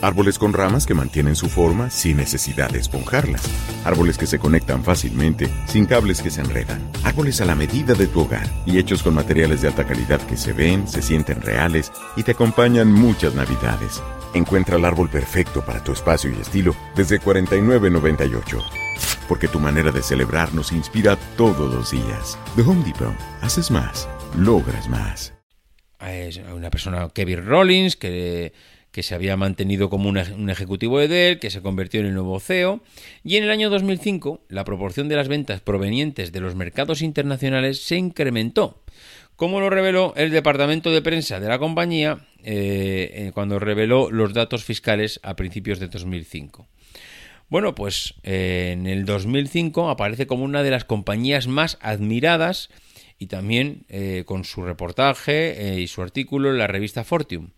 Árboles 0.00 0.38
con 0.38 0.54
ramas 0.54 0.86
que 0.86 0.94
mantienen 0.94 1.36
su 1.36 1.50
forma 1.50 1.90
sin 1.90 2.16
necesidad 2.16 2.70
de 2.70 2.78
esponjarlas. 2.78 3.42
Árboles 3.84 4.16
que 4.16 4.26
se 4.26 4.38
conectan 4.38 4.82
fácilmente, 4.82 5.50
sin 5.66 5.84
cables 5.84 6.22
que 6.22 6.30
se 6.30 6.40
enredan. 6.40 6.80
Árboles 7.04 7.42
a 7.42 7.44
la 7.44 7.54
medida 7.54 7.92
de 7.92 8.06
tu 8.06 8.20
hogar 8.22 8.48
y 8.64 8.78
hechos 8.78 9.02
con 9.02 9.14
materiales 9.14 9.60
de 9.60 9.68
alta 9.68 9.84
calidad 9.84 10.20
que 10.22 10.38
se 10.38 10.54
ven, 10.54 10.88
se 10.88 11.02
sienten 11.02 11.42
reales 11.42 11.92
y 12.16 12.22
te 12.22 12.32
acompañan 12.32 12.90
muchas 12.90 13.34
navidades. 13.34 14.02
Encuentra 14.32 14.76
el 14.76 14.86
árbol 14.86 15.10
perfecto 15.10 15.62
para 15.62 15.84
tu 15.84 15.92
espacio 15.92 16.30
y 16.30 16.40
estilo 16.40 16.74
desde 16.96 17.20
$49.98. 17.20 18.58
Porque 19.28 19.48
tu 19.48 19.60
manera 19.60 19.92
de 19.92 20.02
celebrar 20.02 20.54
nos 20.54 20.72
inspira 20.72 21.16
todos 21.36 21.72
los 21.72 21.90
días. 21.90 22.38
The 22.56 22.62
Home 22.62 22.84
Depot. 22.84 23.14
Haces 23.42 23.70
más. 23.70 24.08
Logras 24.36 24.88
más. 24.88 25.34
Es 26.00 26.38
una 26.38 26.70
persona, 26.70 27.10
Kevin 27.14 27.44
Rollins, 27.44 27.96
que, 27.96 28.52
que 28.90 29.02
se 29.02 29.14
había 29.14 29.36
mantenido 29.36 29.90
como 29.90 30.08
un, 30.08 30.16
un, 30.18 30.50
ejecutivo 30.50 30.98
de 30.98 31.08
Dell, 31.08 31.38
que 31.38 31.50
se 31.50 31.60
convirtió 31.60 32.00
en 32.00 32.06
el 32.06 32.14
nuevo 32.14 32.40
CEO, 32.40 32.80
y 33.22 33.36
en 33.36 33.44
el 33.44 33.50
año 33.50 33.68
2005 33.68 34.40
la 34.48 34.64
proporción 34.64 35.08
de 35.08 35.16
las 35.16 35.28
ventas 35.28 35.60
provenientes 35.60 36.32
de 36.32 36.40
los 36.40 36.54
mercados 36.54 37.02
internacionales 37.02 37.82
se 37.82 37.96
incrementó, 37.96 38.82
como 39.36 39.60
lo 39.60 39.68
reveló 39.68 40.14
el 40.16 40.30
departamento 40.30 40.90
de 40.90 41.02
prensa 41.02 41.38
de 41.38 41.48
la 41.48 41.58
compañía 41.58 42.26
eh, 42.42 43.30
cuando 43.34 43.58
reveló 43.58 44.10
los 44.10 44.32
datos 44.32 44.64
fiscales 44.64 45.20
a 45.22 45.36
principios 45.36 45.78
de 45.78 45.88
2005. 45.88 46.66
Bueno, 47.48 47.74
pues 47.74 48.14
eh, 48.22 48.70
en 48.72 48.86
el 48.86 49.04
2005 49.04 49.90
aparece 49.90 50.26
como 50.26 50.44
una 50.44 50.62
de 50.62 50.70
las 50.70 50.86
compañías 50.86 51.48
más 51.48 51.76
admiradas 51.82 52.70
y 53.22 53.26
también 53.26 53.84
eh, 53.88 54.24
con 54.26 54.42
su 54.42 54.64
reportaje 54.64 55.74
eh, 55.74 55.80
y 55.80 55.86
su 55.86 56.02
artículo 56.02 56.50
en 56.50 56.58
la 56.58 56.66
revista 56.66 57.04
Fortium. 57.04 57.50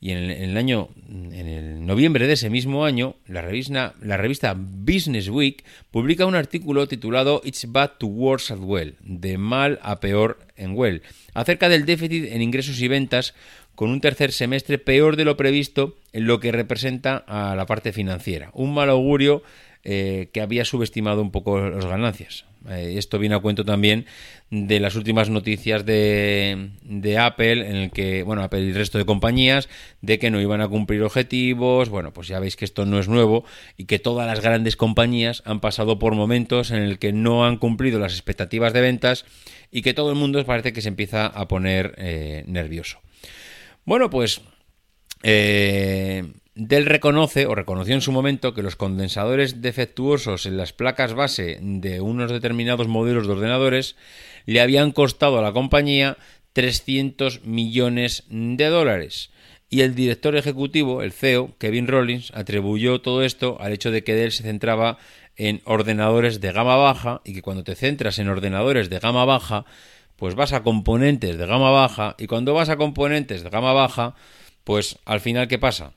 Y 0.00 0.12
en 0.12 0.18
el, 0.18 0.30
en 0.30 0.50
el, 0.50 0.56
año, 0.56 0.88
en 1.08 1.48
el 1.48 1.84
noviembre 1.84 2.28
de 2.28 2.34
ese 2.34 2.48
mismo 2.48 2.84
año, 2.84 3.16
la 3.26 3.42
revista, 3.42 3.94
la 4.00 4.16
revista 4.16 4.56
Business 4.56 5.28
Week 5.28 5.64
publica 5.90 6.26
un 6.26 6.36
artículo 6.36 6.86
titulado 6.86 7.42
It's 7.44 7.70
Bad 7.70 7.98
to 7.98 8.06
Worse 8.06 8.54
at 8.54 8.60
Well, 8.60 8.94
de 9.00 9.36
mal 9.36 9.80
a 9.82 9.98
peor 9.98 10.38
en 10.56 10.74
Well, 10.74 11.02
acerca 11.34 11.68
del 11.68 11.86
déficit 11.86 12.32
en 12.32 12.40
ingresos 12.40 12.80
y 12.80 12.86
ventas 12.86 13.34
con 13.74 13.90
un 13.90 14.00
tercer 14.00 14.30
semestre 14.30 14.78
peor 14.78 15.16
de 15.16 15.24
lo 15.24 15.36
previsto 15.36 15.96
en 16.12 16.26
lo 16.26 16.38
que 16.38 16.52
representa 16.52 17.16
a 17.26 17.56
la 17.56 17.66
parte 17.66 17.92
financiera. 17.92 18.50
Un 18.54 18.72
mal 18.72 18.90
augurio 18.90 19.42
eh, 19.84 20.28
que 20.32 20.40
había 20.40 20.64
subestimado 20.64 21.22
un 21.22 21.30
poco 21.30 21.60
las 21.60 21.86
ganancias. 21.86 22.44
Eh, 22.68 22.94
esto 22.98 23.18
viene 23.18 23.34
a 23.34 23.38
cuento 23.38 23.64
también 23.64 24.04
de 24.50 24.80
las 24.80 24.94
últimas 24.94 25.30
noticias 25.30 25.86
de, 25.86 27.16
Apple, 27.18 27.68
en 27.68 27.76
el 27.76 27.90
que, 27.90 28.22
bueno, 28.22 28.42
Apple 28.42 28.60
y 28.60 28.68
el 28.68 28.74
resto 28.74 28.98
de 28.98 29.06
compañías, 29.06 29.68
de 30.02 30.18
que 30.18 30.30
no 30.30 30.40
iban 30.40 30.60
a 30.60 30.68
cumplir 30.68 31.02
objetivos. 31.02 31.88
Bueno, 31.88 32.12
pues 32.12 32.28
ya 32.28 32.40
veis 32.40 32.56
que 32.56 32.64
esto 32.64 32.84
no 32.84 32.98
es 32.98 33.08
nuevo 33.08 33.44
y 33.76 33.84
que 33.84 33.98
todas 33.98 34.26
las 34.26 34.40
grandes 34.40 34.76
compañías 34.76 35.42
han 35.46 35.60
pasado 35.60 35.98
por 35.98 36.14
momentos 36.14 36.70
en 36.70 36.82
el 36.82 36.98
que 36.98 37.12
no 37.12 37.46
han 37.46 37.56
cumplido 37.56 37.98
las 37.98 38.12
expectativas 38.12 38.72
de 38.72 38.80
ventas 38.82 39.24
y 39.70 39.82
que 39.82 39.94
todo 39.94 40.10
el 40.10 40.16
mundo 40.16 40.44
parece 40.44 40.72
que 40.72 40.82
se 40.82 40.88
empieza 40.88 41.26
a 41.26 41.48
poner 41.48 41.94
eh, 41.96 42.44
nervioso. 42.46 43.00
Bueno, 43.86 44.10
pues 44.10 44.42
eh, 45.22 46.24
Dell 46.56 46.86
reconoce 46.86 47.46
o 47.46 47.54
reconoció 47.54 47.94
en 47.94 48.00
su 48.00 48.10
momento 48.10 48.54
que 48.54 48.62
los 48.62 48.74
condensadores 48.74 49.62
defectuosos 49.62 50.46
en 50.46 50.56
las 50.56 50.72
placas 50.72 51.14
base 51.14 51.58
de 51.62 52.00
unos 52.00 52.32
determinados 52.32 52.88
modelos 52.88 53.26
de 53.26 53.34
ordenadores 53.34 53.96
le 54.46 54.60
habían 54.60 54.90
costado 54.90 55.38
a 55.38 55.42
la 55.42 55.52
compañía 55.52 56.16
300 56.52 57.44
millones 57.44 58.24
de 58.28 58.66
dólares. 58.66 59.30
Y 59.68 59.82
el 59.82 59.94
director 59.94 60.34
ejecutivo, 60.34 61.02
el 61.02 61.12
CEO, 61.12 61.56
Kevin 61.58 61.86
Rollins, 61.86 62.32
atribuyó 62.34 63.00
todo 63.00 63.22
esto 63.22 63.56
al 63.60 63.72
hecho 63.72 63.92
de 63.92 64.02
que 64.02 64.14
Dell 64.14 64.32
se 64.32 64.42
centraba 64.42 64.98
en 65.36 65.62
ordenadores 65.64 66.40
de 66.40 66.50
gama 66.50 66.74
baja 66.74 67.20
y 67.24 67.32
que 67.32 67.42
cuando 67.42 67.62
te 67.62 67.76
centras 67.76 68.18
en 68.18 68.28
ordenadores 68.28 68.90
de 68.90 68.98
gama 68.98 69.24
baja, 69.24 69.64
pues 70.16 70.34
vas 70.34 70.52
a 70.52 70.64
componentes 70.64 71.38
de 71.38 71.46
gama 71.46 71.70
baja 71.70 72.16
y 72.18 72.26
cuando 72.26 72.54
vas 72.54 72.68
a 72.68 72.76
componentes 72.76 73.44
de 73.44 73.50
gama 73.50 73.72
baja, 73.72 74.16
pues 74.64 74.98
al 75.04 75.20
final 75.20 75.46
¿qué 75.46 75.58
pasa? 75.58 75.92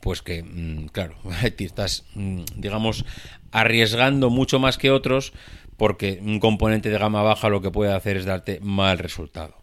Pues 0.00 0.22
que, 0.22 0.42
mm, 0.42 0.86
claro, 0.88 1.16
estás, 1.58 2.04
mm, 2.14 2.42
digamos, 2.56 3.04
arriesgando 3.52 4.30
mucho 4.30 4.58
más 4.58 4.78
que 4.78 4.90
otros 4.90 5.32
porque 5.76 6.20
un 6.22 6.40
componente 6.40 6.90
de 6.90 6.98
gama 6.98 7.22
baja 7.22 7.48
lo 7.48 7.60
que 7.60 7.70
puede 7.70 7.92
hacer 7.92 8.16
es 8.16 8.24
darte 8.24 8.60
mal 8.60 8.98
resultado. 8.98 9.54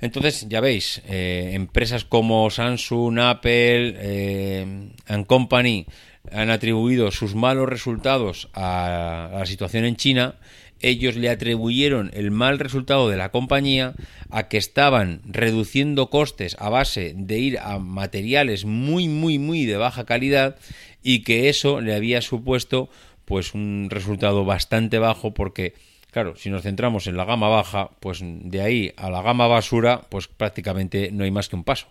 Entonces, 0.00 0.48
ya 0.48 0.60
veis, 0.60 1.02
eh, 1.06 1.50
empresas 1.52 2.04
como 2.04 2.48
Samsung, 2.48 3.18
Apple 3.18 3.94
eh, 3.98 4.90
and 5.06 5.26
Company 5.26 5.86
han 6.32 6.50
atribuido 6.50 7.10
sus 7.10 7.34
malos 7.34 7.68
resultados 7.68 8.48
a 8.54 9.30
la 9.32 9.46
situación 9.46 9.84
en 9.84 9.96
China. 9.96 10.36
Ellos 10.80 11.16
le 11.16 11.28
atribuyeron 11.28 12.10
el 12.14 12.30
mal 12.30 12.58
resultado 12.58 13.08
de 13.08 13.16
la 13.16 13.30
compañía 13.30 13.94
a 14.30 14.48
que 14.48 14.56
estaban 14.56 15.20
reduciendo 15.24 16.10
costes 16.10 16.56
a 16.58 16.68
base 16.68 17.14
de 17.16 17.38
ir 17.38 17.58
a 17.58 17.78
materiales 17.78 18.64
muy, 18.64 19.08
muy, 19.08 19.38
muy 19.38 19.66
de 19.66 19.76
baja 19.76 20.04
calidad 20.04 20.56
y 21.02 21.22
que 21.22 21.48
eso 21.48 21.80
le 21.80 21.94
había 21.94 22.22
supuesto 22.22 22.88
pues 23.24 23.54
un 23.54 23.88
resultado 23.90 24.44
bastante 24.44 24.98
bajo 24.98 25.34
porque 25.34 25.74
Claro, 26.10 26.34
si 26.34 26.50
nos 26.50 26.62
centramos 26.62 27.06
en 27.06 27.16
la 27.16 27.24
gama 27.24 27.48
baja, 27.48 27.90
pues 28.00 28.20
de 28.22 28.60
ahí 28.60 28.92
a 28.96 29.10
la 29.10 29.22
gama 29.22 29.46
basura, 29.46 30.02
pues 30.08 30.26
prácticamente 30.26 31.10
no 31.12 31.22
hay 31.22 31.30
más 31.30 31.48
que 31.48 31.54
un 31.54 31.62
paso. 31.62 31.86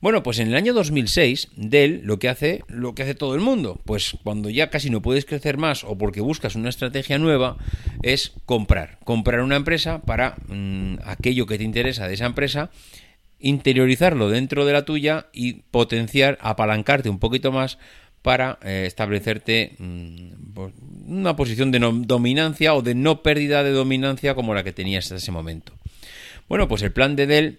Bueno, 0.00 0.22
pues 0.22 0.38
en 0.38 0.48
el 0.48 0.54
año 0.54 0.74
2006, 0.74 1.48
Dell 1.56 2.02
lo 2.04 2.20
que 2.20 2.28
hace, 2.28 2.62
lo 2.68 2.94
que 2.94 3.02
hace 3.02 3.16
todo 3.16 3.34
el 3.34 3.40
mundo, 3.40 3.80
pues 3.84 4.16
cuando 4.22 4.48
ya 4.48 4.70
casi 4.70 4.90
no 4.90 5.02
puedes 5.02 5.24
crecer 5.24 5.56
más 5.56 5.82
o 5.82 5.98
porque 5.98 6.20
buscas 6.20 6.54
una 6.54 6.68
estrategia 6.68 7.18
nueva, 7.18 7.56
es 8.02 8.32
comprar, 8.46 9.00
comprar 9.04 9.40
una 9.40 9.56
empresa 9.56 10.00
para 10.02 10.36
mm, 10.46 10.98
aquello 11.04 11.46
que 11.46 11.58
te 11.58 11.64
interesa 11.64 12.06
de 12.06 12.14
esa 12.14 12.26
empresa, 12.26 12.70
interiorizarlo 13.40 14.28
dentro 14.30 14.64
de 14.64 14.72
la 14.72 14.84
tuya 14.84 15.26
y 15.32 15.54
potenciar, 15.72 16.38
apalancarte 16.42 17.08
un 17.08 17.18
poquito 17.18 17.50
más 17.50 17.78
para 18.22 18.60
eh, 18.62 18.84
establecerte 18.86 19.74
mm, 19.78 20.52
pues, 20.54 20.74
una 21.06 21.34
posición 21.34 21.72
de 21.72 21.80
dominancia 21.80 22.72
o 22.74 22.82
de 22.82 22.94
no 22.94 23.24
pérdida 23.24 23.64
de 23.64 23.72
dominancia 23.72 24.36
como 24.36 24.54
la 24.54 24.62
que 24.62 24.72
tenías 24.72 25.06
hasta 25.06 25.16
ese 25.16 25.32
momento. 25.32 25.72
Bueno, 26.48 26.68
pues 26.68 26.82
el 26.82 26.92
plan 26.92 27.16
de 27.16 27.26
Dell 27.26 27.58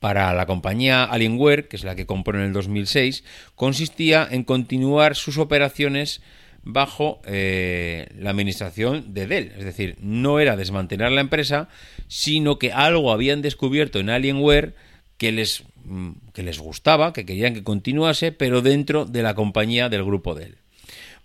para 0.00 0.32
la 0.32 0.46
compañía 0.46 1.04
Alienware, 1.04 1.68
que 1.68 1.76
es 1.76 1.84
la 1.84 1.94
que 1.94 2.06
compró 2.06 2.38
en 2.38 2.46
el 2.46 2.52
2006, 2.52 3.24
consistía 3.54 4.26
en 4.30 4.44
continuar 4.44 5.16
sus 5.16 5.38
operaciones 5.38 6.20
bajo 6.62 7.20
eh, 7.26 8.08
la 8.18 8.30
administración 8.30 9.12
de 9.12 9.26
Dell. 9.26 9.52
Es 9.56 9.64
decir, 9.64 9.96
no 10.00 10.40
era 10.40 10.56
desmantelar 10.56 11.12
la 11.12 11.20
empresa, 11.20 11.68
sino 12.08 12.58
que 12.58 12.72
algo 12.72 13.12
habían 13.12 13.42
descubierto 13.42 14.00
en 14.00 14.10
Alienware 14.10 14.74
que 15.18 15.30
les, 15.30 15.64
mm, 15.84 16.12
que 16.32 16.42
les 16.42 16.58
gustaba, 16.58 17.12
que 17.12 17.26
querían 17.26 17.54
que 17.54 17.62
continuase, 17.62 18.32
pero 18.32 18.62
dentro 18.62 19.04
de 19.04 19.22
la 19.22 19.34
compañía 19.34 19.88
del 19.88 20.04
grupo 20.04 20.34
Dell. 20.34 20.56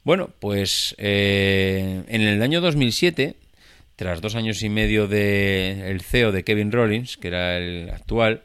Bueno, 0.04 0.30
pues 0.40 0.96
eh, 0.98 2.04
en 2.08 2.22
el 2.22 2.42
año 2.42 2.62
2007, 2.62 3.36
tras 4.00 4.22
dos 4.22 4.36
años 4.36 4.64
y 4.64 4.70
medio 4.70 5.10
de 5.10 5.92
el 5.92 6.00
CEO 6.00 6.32
de 6.32 6.46
Kevin 6.46 6.72
Rollins, 6.72 7.18
que 7.18 7.28
era 7.28 7.58
el 7.58 7.90
actual, 7.90 8.44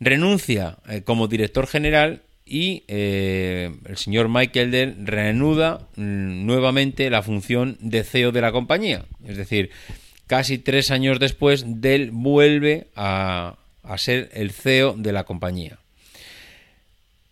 renuncia 0.00 0.78
eh, 0.88 1.02
como 1.02 1.28
director 1.28 1.68
general 1.68 2.22
y 2.44 2.82
eh, 2.88 3.70
el 3.86 3.96
señor 3.96 4.28
Michael 4.28 4.72
Dell 4.72 5.06
reanuda 5.06 5.86
mm, 5.94 6.44
nuevamente 6.44 7.08
la 7.08 7.22
función 7.22 7.76
de 7.78 8.02
CEO 8.02 8.32
de 8.32 8.40
la 8.40 8.50
compañía. 8.50 9.04
Es 9.24 9.36
decir, 9.36 9.70
casi 10.26 10.58
tres 10.58 10.90
años 10.90 11.20
después, 11.20 11.62
Dell 11.68 12.10
vuelve 12.10 12.88
a, 12.96 13.58
a 13.84 13.96
ser 13.96 14.28
el 14.32 14.50
CEO 14.50 14.96
de 14.98 15.12
la 15.12 15.22
compañía. 15.22 15.78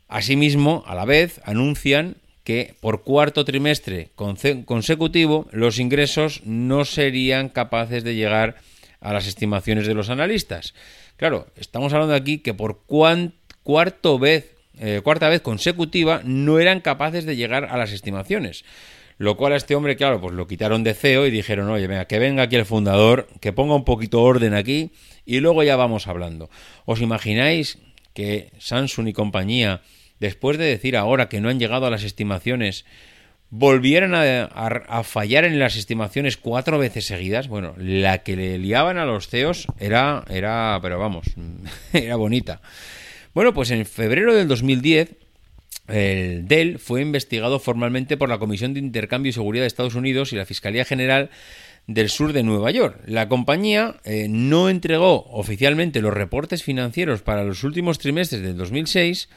Asimismo, 0.07 0.85
a 0.87 0.95
la 0.95 1.07
vez, 1.07 1.41
anuncian 1.43 2.19
que 2.49 2.75
por 2.81 3.03
cuarto 3.03 3.45
trimestre 3.45 4.09
consecutivo 4.15 5.47
los 5.53 5.79
ingresos 5.79 6.41
no 6.47 6.87
serían 6.87 7.51
capaces 7.51 8.05
de 8.05 8.15
llegar 8.15 8.57
a 9.03 9.13
las 9.13 9.27
estimaciones 9.27 9.87
de 9.87 9.93
los 9.93 10.09
analistas. 10.09 10.73
Claro, 11.19 11.49
estamos 11.57 11.93
hablando 11.93 12.15
aquí 12.15 12.39
que 12.39 12.55
por 12.55 12.85
cuarto 12.87 14.19
vez, 14.19 14.57
eh, 14.79 15.03
cuarta 15.05 15.29
vez 15.29 15.43
consecutiva 15.43 16.23
no 16.25 16.59
eran 16.59 16.81
capaces 16.81 17.27
de 17.27 17.37
llegar 17.37 17.67
a 17.67 17.77
las 17.77 17.93
estimaciones. 17.93 18.65
Lo 19.19 19.37
cual 19.37 19.53
a 19.53 19.57
este 19.57 19.75
hombre, 19.75 19.97
claro, 19.97 20.19
pues 20.19 20.33
lo 20.33 20.47
quitaron 20.47 20.83
de 20.85 20.95
CEO 20.95 21.27
y 21.27 21.31
dijeron, 21.31 21.69
oye, 21.69 21.87
venga, 21.87 22.07
que 22.07 22.19
venga 22.19 22.45
aquí 22.45 22.57
el 22.57 22.65
fundador, 22.65 23.29
que 23.43 23.53
ponga 23.53 23.75
un 23.75 23.85
poquito 23.85 24.23
orden 24.23 24.55
aquí 24.55 24.93
y 25.27 25.41
luego 25.41 25.65
ya 25.65 25.77
vamos 25.77 26.07
hablando. 26.07 26.49
¿Os 26.87 27.03
imagináis 27.03 27.77
que 28.15 28.53
Samsung 28.59 29.09
y 29.09 29.13
compañía, 29.13 29.83
después 30.21 30.59
de 30.59 30.65
decir 30.65 30.97
ahora 30.97 31.29
que 31.29 31.41
no 31.41 31.49
han 31.49 31.59
llegado 31.59 31.87
a 31.87 31.91
las 31.91 32.05
estimaciones, 32.05 32.85
volvieran 33.51 34.15
a, 34.15 35.03
fallar 35.05 35.45
en 35.45 35.59
las 35.59 35.77
estimaciones 35.77 36.37
cuatro 36.37 36.79
veces 36.79 37.07
seguidas? 37.07 37.49
Bueno, 37.49 37.75
la 37.79 38.19
que 38.19 38.37
le 38.37 38.59
liaban 38.59 38.99
a 38.99 39.07
los 39.07 39.29
CEOs 39.29 39.67
era, 39.79 40.25
era 40.29 40.79
pero 40.83 40.99
vamos, 40.99 41.27
era 41.93 42.17
bonita. 42.17 42.61
Bueno, 43.35 43.55
pues 43.55 43.71
en 43.71 43.85
febrero 43.87 44.35
del 44.35 44.49
2010 44.49 45.15
el 45.89 46.47
Dell 46.47 46.79
fue 46.79 47.01
investigado 47.01 47.59
formalmente 47.59 48.17
por 48.17 48.29
la 48.29 48.39
Comisión 48.39 48.75
de 48.75 48.81
Intercambio 48.81 49.31
y 49.31 49.33
Seguridad 49.33 49.63
de 49.63 49.69
Estados 49.69 49.95
Unidos 49.95 50.33
y 50.33 50.37
la 50.37 50.45
Fiscalía 50.45 50.85
General 50.85 51.31
del 51.87 52.11
Sur 52.11 52.35
de 52.35 52.43
Nueva 52.43 52.71
York. 52.71 53.01
La 53.07 53.29
compañía 53.29 53.97
eh, 54.05 54.27
no 54.29 54.69
entregó 54.69 55.25
oficialmente 55.31 56.03
los 56.03 56.13
reportes 56.13 56.63
financieros 56.63 57.23
para 57.23 57.45
los 57.45 57.65
últimos 57.65 57.99
trimestres 57.99 58.43
del 58.43 58.59
2006 58.59 59.31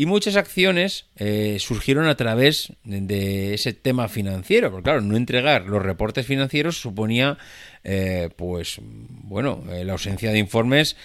y 0.00 0.06
muchas 0.06 0.36
acciones 0.36 1.04
eh, 1.16 1.58
surgieron 1.60 2.06
a 2.06 2.16
través 2.16 2.72
de, 2.84 3.52
ese 3.52 3.74
tema 3.74 4.08
financiero. 4.08 4.70
Porque 4.70 4.84
claro, 4.84 5.02
no 5.02 5.14
entregar 5.14 5.66
los 5.66 5.82
reportes 5.82 6.24
financieros 6.24 6.80
suponía, 6.80 7.36
eh, 7.84 8.30
pues, 8.34 8.78
bueno, 8.80 9.62
eh, 9.70 9.84
la 9.84 9.92
ausencia 9.92 10.32
de 10.32 10.38
informes 10.38 10.96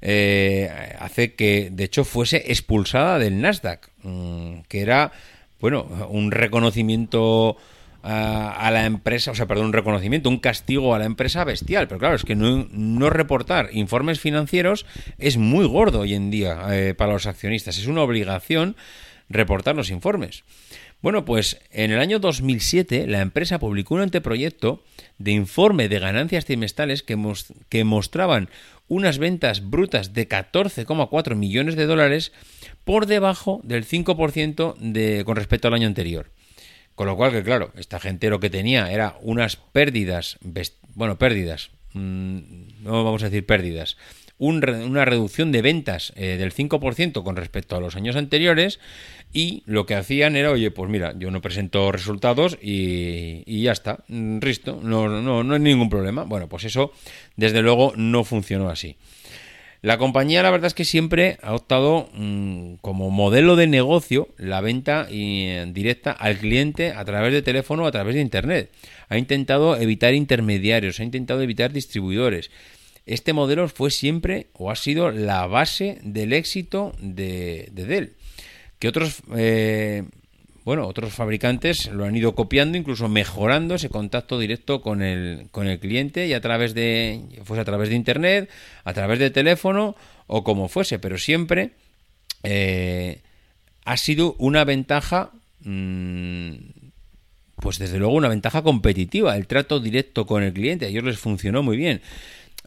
eh, 0.00 0.70
hace 1.00 1.34
que, 1.34 1.68
de 1.72 1.82
hecho, 1.82 2.04
fuese 2.04 2.44
expulsada 2.46 3.18
del 3.18 3.40
Nasdaq, 3.40 3.90
mm, 4.04 4.60
que 4.68 4.82
era, 4.82 5.10
bueno, 5.58 6.08
un 6.08 6.30
reconocimiento 6.30 7.56
a, 8.04 8.70
la 8.70 8.84
empresa, 8.84 9.30
o 9.30 9.34
sea, 9.34 9.46
perdón, 9.46 9.66
un 9.66 9.72
reconocimiento, 9.72 10.28
un 10.28 10.38
castigo 10.38 10.94
a 10.94 10.98
la 10.98 11.06
empresa 11.06 11.44
bestial. 11.44 11.88
Pero 11.88 11.98
claro, 11.98 12.14
es 12.14 12.24
que 12.24 12.36
no, 12.36 12.68
no 12.70 13.10
reportar 13.10 13.70
informes 13.72 14.20
financieros 14.20 14.84
es 15.18 15.38
muy 15.38 15.66
gordo 15.66 16.00
hoy 16.00 16.14
en 16.14 16.30
día 16.30 16.66
eh, 16.70 16.94
para 16.94 17.14
los 17.14 17.26
accionistas. 17.26 17.78
Es 17.78 17.86
una 17.86 18.02
obligación 18.02 18.76
reportar 19.30 19.74
los 19.74 19.90
informes. 19.90 20.44
Bueno, 21.00 21.24
pues 21.24 21.60
en 21.70 21.92
el 21.92 21.98
año 21.98 22.18
2007 22.18 23.06
la 23.06 23.20
empresa 23.20 23.58
publicó 23.58 23.94
un 23.94 24.00
anteproyecto 24.00 24.82
de 25.18 25.32
informe 25.32 25.88
de 25.88 25.98
ganancias 25.98 26.44
trimestrales 26.44 27.02
que, 27.02 27.18
que 27.68 27.84
mostraban 27.84 28.48
unas 28.88 29.18
ventas 29.18 29.68
brutas 29.70 30.12
de 30.12 30.28
14,4 30.28 31.34
millones 31.36 31.76
de 31.76 31.86
dólares 31.86 32.32
por 32.84 33.06
debajo 33.06 33.60
del 33.64 33.86
5% 33.86 34.76
de, 34.78 35.24
con 35.24 35.36
respecto 35.36 35.68
al 35.68 35.74
año 35.74 35.86
anterior. 35.86 36.30
Con 36.94 37.06
lo 37.06 37.16
cual, 37.16 37.32
que 37.32 37.42
claro, 37.42 37.72
esta 37.76 37.98
gente 37.98 38.30
lo 38.30 38.40
que 38.40 38.50
tenía 38.50 38.92
era 38.92 39.16
unas 39.20 39.56
pérdidas, 39.56 40.38
bueno, 40.94 41.18
pérdidas, 41.18 41.70
mm, 41.92 42.38
no 42.82 43.04
vamos 43.04 43.22
a 43.22 43.30
decir 43.30 43.44
pérdidas, 43.46 43.96
un 44.38 44.62
re- 44.62 44.84
una 44.84 45.04
reducción 45.04 45.52
de 45.52 45.62
ventas 45.62 46.12
eh, 46.16 46.36
del 46.38 46.52
5% 46.52 47.22
con 47.24 47.36
respecto 47.36 47.76
a 47.76 47.80
los 47.80 47.96
años 47.96 48.16
anteriores 48.16 48.78
y 49.32 49.62
lo 49.66 49.86
que 49.86 49.94
hacían 49.96 50.36
era, 50.36 50.50
oye, 50.50 50.70
pues 50.70 50.88
mira, 50.90 51.14
yo 51.18 51.30
no 51.32 51.40
presento 51.40 51.90
resultados 51.90 52.58
y, 52.62 53.62
ya 53.62 53.72
está, 53.72 54.04
mm, 54.08 54.38
risto, 54.40 54.80
no, 54.82 55.08
no, 55.08 55.42
no 55.42 55.54
hay 55.54 55.60
ningún 55.60 55.88
problema. 55.88 56.22
Bueno, 56.24 56.48
pues 56.48 56.64
eso 56.64 56.92
desde 57.36 57.62
luego 57.62 57.92
no 57.96 58.22
funcionó 58.24 58.70
así. 58.70 58.96
La 59.84 59.98
compañía, 59.98 60.42
la 60.42 60.50
verdad 60.50 60.68
es 60.68 60.72
que 60.72 60.86
siempre 60.86 61.36
ha 61.42 61.54
optado 61.54 62.08
mm, 62.14 62.76
como 62.76 63.10
modelo 63.10 63.54
de 63.54 63.66
negocio 63.66 64.28
la 64.38 64.62
venta 64.62 65.06
eh, 65.10 65.66
directa 65.74 66.10
al 66.10 66.38
cliente 66.38 66.92
a 66.92 67.04
través 67.04 67.34
de 67.34 67.42
teléfono 67.42 67.82
o 67.82 67.86
a 67.86 67.92
través 67.92 68.14
de 68.14 68.22
internet. 68.22 68.70
Ha 69.10 69.18
intentado 69.18 69.76
evitar 69.76 70.14
intermediarios, 70.14 71.00
ha 71.00 71.04
intentado 71.04 71.42
evitar 71.42 71.70
distribuidores. 71.70 72.50
Este 73.04 73.34
modelo 73.34 73.68
fue 73.68 73.90
siempre 73.90 74.46
o 74.54 74.70
ha 74.70 74.76
sido 74.76 75.10
la 75.10 75.46
base 75.46 75.98
del 76.02 76.32
éxito 76.32 76.94
de, 76.98 77.68
de 77.72 77.84
Dell. 77.84 78.14
que 78.78 78.88
otros 78.88 79.20
eh, 79.36 80.04
bueno, 80.64 80.86
otros 80.86 81.12
fabricantes 81.12 81.90
lo 81.92 82.06
han 82.06 82.16
ido 82.16 82.34
copiando, 82.34 82.78
incluso 82.78 83.08
mejorando 83.08 83.74
ese 83.74 83.90
contacto 83.90 84.38
directo 84.38 84.80
con 84.80 85.02
el, 85.02 85.48
con 85.50 85.66
el 85.66 85.78
cliente 85.78 86.26
y 86.26 86.32
a 86.32 86.40
través 86.40 86.72
de, 86.72 87.20
fuese 87.44 87.60
a 87.60 87.64
través 87.66 87.90
de 87.90 87.96
internet, 87.96 88.50
a 88.82 88.94
través 88.94 89.18
de 89.18 89.30
teléfono 89.30 89.94
o 90.26 90.42
como 90.42 90.68
fuese, 90.68 90.98
pero 90.98 91.18
siempre 91.18 91.72
eh, 92.44 93.20
ha 93.84 93.96
sido 93.98 94.36
una 94.38 94.64
ventaja, 94.64 95.32
mm, 95.60 96.54
pues 97.56 97.78
desde 97.78 97.98
luego 97.98 98.14
una 98.14 98.28
ventaja 98.28 98.62
competitiva, 98.62 99.36
el 99.36 99.46
trato 99.46 99.80
directo 99.80 100.24
con 100.24 100.42
el 100.42 100.54
cliente, 100.54 100.86
a 100.86 100.88
ellos 100.88 101.04
les 101.04 101.18
funcionó 101.18 101.62
muy 101.62 101.76
bien. 101.76 102.00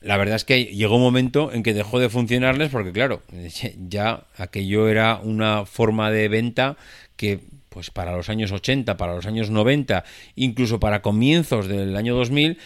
La 0.01 0.17
verdad 0.17 0.35
es 0.35 0.45
que 0.45 0.65
llegó 0.65 0.97
un 0.97 1.01
momento 1.01 1.51
en 1.51 1.63
que 1.63 1.73
dejó 1.73 1.97
de 1.99 2.09
funcionarles 2.09 2.69
porque, 2.69 2.91
claro, 2.91 3.23
ya 3.89 4.27
aquello 4.37 4.87
era 4.87 5.17
una 5.17 5.65
forma 5.65 6.11
de 6.11 6.27
venta 6.27 6.77
que 7.15 7.56
pues 7.77 7.91
para 7.91 8.17
los 8.17 8.27
años 8.27 8.51
80, 8.51 8.97
para 8.97 9.13
los 9.13 9.27
años 9.27 9.51
90, 9.51 10.03
incluso 10.35 10.79
para 10.79 11.03
comienzos 11.03 11.67
del 11.67 11.95
año 11.95 12.15
2000, 12.15 12.57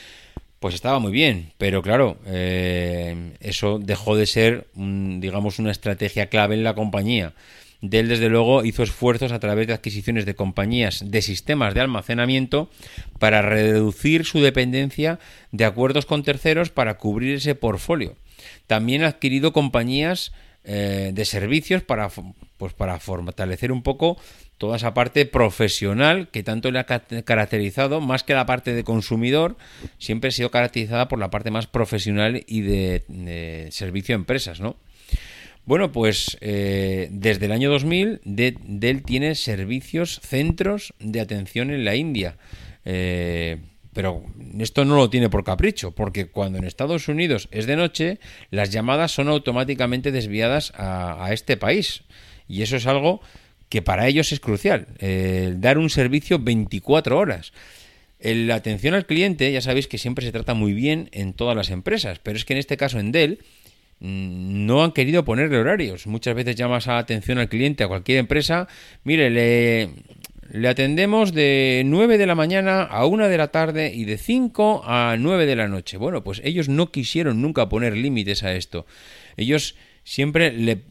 pues 0.61 0.73
estaba 0.73 0.99
muy 0.99 1.11
bien, 1.11 1.51
pero 1.57 1.81
claro, 1.81 2.17
eh, 2.27 3.33
eso 3.41 3.77
dejó 3.77 4.15
de 4.15 4.25
ser, 4.25 4.67
digamos, 4.73 5.59
una 5.59 5.69
estrategia 5.69 6.27
clave 6.27 6.55
en 6.55 6.63
la 6.63 6.75
compañía. 6.75 7.33
Dell, 7.81 8.07
desde 8.07 8.29
luego, 8.29 8.63
hizo 8.63 8.83
esfuerzos 8.83 9.33
a 9.33 9.39
través 9.41 9.67
de 9.67 9.73
adquisiciones 9.73 10.25
de 10.25 10.33
compañías 10.33 11.03
de 11.05 11.21
sistemas 11.21 11.73
de 11.73 11.81
almacenamiento 11.81 12.69
para 13.19 13.41
reducir 13.41 14.23
su 14.23 14.39
dependencia 14.39 15.19
de 15.51 15.65
acuerdos 15.65 16.05
con 16.05 16.23
terceros 16.23 16.69
para 16.69 16.97
cubrir 16.97 17.35
ese 17.35 17.53
portfolio. 17.53 18.15
También 18.65 19.03
ha 19.03 19.07
adquirido 19.07 19.51
compañías 19.51 20.31
eh, 20.63 21.09
de 21.11 21.25
servicios 21.25 21.81
para, 21.81 22.09
pues 22.57 22.73
para 22.73 22.99
fortalecer 22.99 23.71
un 23.71 23.81
poco 23.81 24.17
toda 24.61 24.77
esa 24.77 24.93
parte 24.93 25.25
profesional 25.25 26.29
que 26.29 26.43
tanto 26.43 26.69
le 26.69 26.77
ha 26.77 26.85
caracterizado, 26.85 27.99
más 27.99 28.23
que 28.23 28.35
la 28.35 28.45
parte 28.45 28.75
de 28.75 28.83
consumidor, 28.83 29.57
siempre 29.97 30.27
ha 30.27 30.31
sido 30.31 30.51
caracterizada 30.51 31.07
por 31.07 31.17
la 31.17 31.31
parte 31.31 31.49
más 31.49 31.65
profesional 31.65 32.43
y 32.45 32.61
de, 32.61 33.69
servicio 33.71 34.13
a 34.13 34.17
empresas, 34.17 34.61
¿no? 34.61 34.75
Bueno, 35.65 35.91
pues 35.91 36.37
eh, 36.41 37.07
desde 37.09 37.47
el 37.47 37.53
año 37.53 37.71
2000 37.71 38.21
Dell 38.23 39.01
tiene 39.01 39.33
servicios, 39.33 40.19
centros 40.21 40.93
de 40.99 41.21
atención 41.21 41.71
en 41.71 41.83
la 41.83 41.95
India. 41.95 42.37
Eh, 42.85 43.57
pero 43.93 44.23
esto 44.59 44.85
no 44.85 44.95
lo 44.95 45.09
tiene 45.09 45.31
por 45.31 45.43
capricho, 45.43 45.89
porque 45.89 46.27
cuando 46.27 46.59
en 46.59 46.65
Estados 46.65 47.07
Unidos 47.07 47.47
es 47.49 47.65
de 47.65 47.77
noche, 47.77 48.19
las 48.51 48.69
llamadas 48.69 49.11
son 49.11 49.27
automáticamente 49.27 50.11
desviadas 50.11 50.71
a, 50.75 51.25
a 51.25 51.33
este 51.33 51.57
país. 51.57 52.03
Y 52.47 52.61
eso 52.61 52.75
es 52.75 52.85
algo 52.85 53.21
que 53.71 53.81
para 53.81 54.05
ellos 54.05 54.33
es 54.33 54.41
crucial, 54.41 54.85
dar 55.55 55.77
un 55.77 55.89
servicio 55.89 56.39
24 56.39 57.17
horas. 57.17 57.53
La 58.19 58.55
atención 58.55 58.93
al 58.93 59.05
cliente, 59.05 59.49
ya 59.49 59.61
sabéis 59.61 59.87
que 59.87 59.97
siempre 59.97 60.25
se 60.25 60.33
trata 60.33 60.53
muy 60.53 60.73
bien 60.73 61.07
en 61.13 61.31
todas 61.31 61.55
las 61.55 61.69
empresas, 61.69 62.19
pero 62.19 62.35
es 62.35 62.43
que 62.43 62.51
en 62.51 62.59
este 62.59 62.75
caso 62.75 62.99
en 62.99 63.13
Dell 63.13 63.39
mm, 64.01 64.65
no 64.65 64.83
han 64.83 64.91
querido 64.91 65.23
ponerle 65.23 65.57
horarios. 65.57 66.05
Muchas 66.05 66.35
veces 66.35 66.57
llamas 66.57 66.89
a 66.89 66.97
atención 66.97 67.37
al 67.37 67.47
cliente 67.47 67.85
a 67.85 67.87
cualquier 67.87 68.17
empresa, 68.17 68.67
mire, 69.05 69.29
le, 69.29 69.89
le 70.51 70.67
atendemos 70.67 71.33
de 71.33 71.83
9 71.85 72.17
de 72.17 72.27
la 72.27 72.35
mañana 72.35 72.83
a 72.83 73.05
1 73.05 73.29
de 73.29 73.37
la 73.37 73.47
tarde 73.47 73.93
y 73.95 74.03
de 74.03 74.17
5 74.17 74.83
a 74.85 75.15
9 75.17 75.45
de 75.45 75.55
la 75.55 75.69
noche. 75.69 75.95
Bueno, 75.95 76.25
pues 76.25 76.41
ellos 76.43 76.67
no 76.67 76.91
quisieron 76.91 77.41
nunca 77.41 77.69
poner 77.69 77.95
límites 77.95 78.43
a 78.43 78.53
esto. 78.53 78.85
Ellos 79.37 79.75
siempre 80.03 80.51
le 80.51 80.81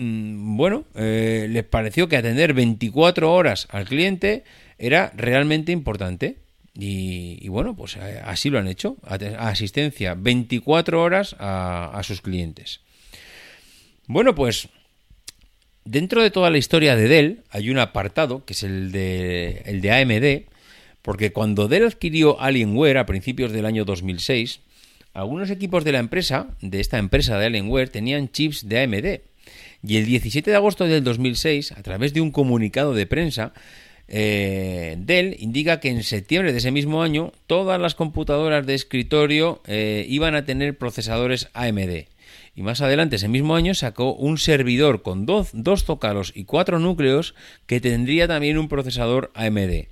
bueno, 0.00 0.84
eh, 0.94 1.48
les 1.50 1.64
pareció 1.64 2.08
que 2.08 2.16
atender 2.16 2.54
24 2.54 3.32
horas 3.32 3.66
al 3.70 3.84
cliente 3.84 4.44
era 4.78 5.12
realmente 5.16 5.72
importante. 5.72 6.36
Y, 6.80 7.48
bueno, 7.48 7.74
pues 7.74 7.96
eh, 7.96 8.22
así 8.24 8.50
lo 8.50 8.60
han 8.60 8.68
hecho. 8.68 8.96
Asistencia 9.02 10.14
24 10.14 11.02
horas 11.02 11.34
a, 11.40 12.00
sus 12.04 12.20
clientes. 12.20 12.80
Bueno, 14.06 14.36
pues 14.36 14.68
dentro 15.84 16.22
de 16.22 16.30
toda 16.30 16.50
la 16.50 16.58
historia 16.58 16.94
de 16.94 17.08
Dell 17.08 17.42
hay 17.50 17.70
un 17.70 17.78
apartado 17.78 18.44
que 18.44 18.52
es 18.52 18.62
el 18.62 18.92
de, 18.92 19.62
el 19.64 19.80
de 19.80 19.90
AMD, 19.90 20.52
porque 21.02 21.32
cuando 21.32 21.66
Dell 21.66 21.86
adquirió 21.86 22.40
Alienware 22.40 22.98
a 22.98 23.06
principios 23.06 23.50
del 23.50 23.66
año 23.66 23.84
2006, 23.84 24.60
algunos 25.12 25.50
equipos 25.50 25.82
de 25.82 25.90
la 25.90 25.98
empresa, 25.98 26.54
de 26.60 26.78
esta 26.78 26.98
empresa 26.98 27.36
de 27.38 27.46
Alienware, 27.46 27.88
tenían 27.88 28.30
chips 28.30 28.68
de 28.68 28.82
AMD 28.82 29.27
y 29.82 29.96
el 29.96 30.06
17 30.06 30.50
de 30.50 30.56
agosto 30.56 30.84
del 30.84 31.04
2006, 31.04 31.72
a 31.72 31.82
través 31.82 32.12
de 32.12 32.20
un 32.20 32.30
comunicado 32.30 32.94
de 32.94 33.06
prensa, 33.06 33.52
eh, 34.08 34.96
Dell 34.98 35.36
indica 35.38 35.80
que 35.80 35.90
en 35.90 36.02
septiembre 36.02 36.52
de 36.52 36.58
ese 36.58 36.70
mismo 36.70 37.02
año 37.02 37.32
todas 37.46 37.80
las 37.80 37.94
computadoras 37.94 38.66
de 38.66 38.74
escritorio 38.74 39.60
eh, 39.66 40.06
iban 40.08 40.34
a 40.34 40.44
tener 40.44 40.78
procesadores 40.78 41.48
AMD. 41.52 42.06
Y 42.54 42.62
más 42.62 42.80
adelante, 42.80 43.16
ese 43.16 43.28
mismo 43.28 43.54
año, 43.54 43.74
sacó 43.74 44.14
un 44.14 44.36
servidor 44.38 45.02
con 45.02 45.26
dos, 45.26 45.50
dos 45.52 45.84
zócalos 45.84 46.32
y 46.34 46.44
cuatro 46.44 46.80
núcleos 46.80 47.34
que 47.66 47.80
tendría 47.80 48.26
también 48.26 48.58
un 48.58 48.68
procesador 48.68 49.30
AMD, 49.34 49.86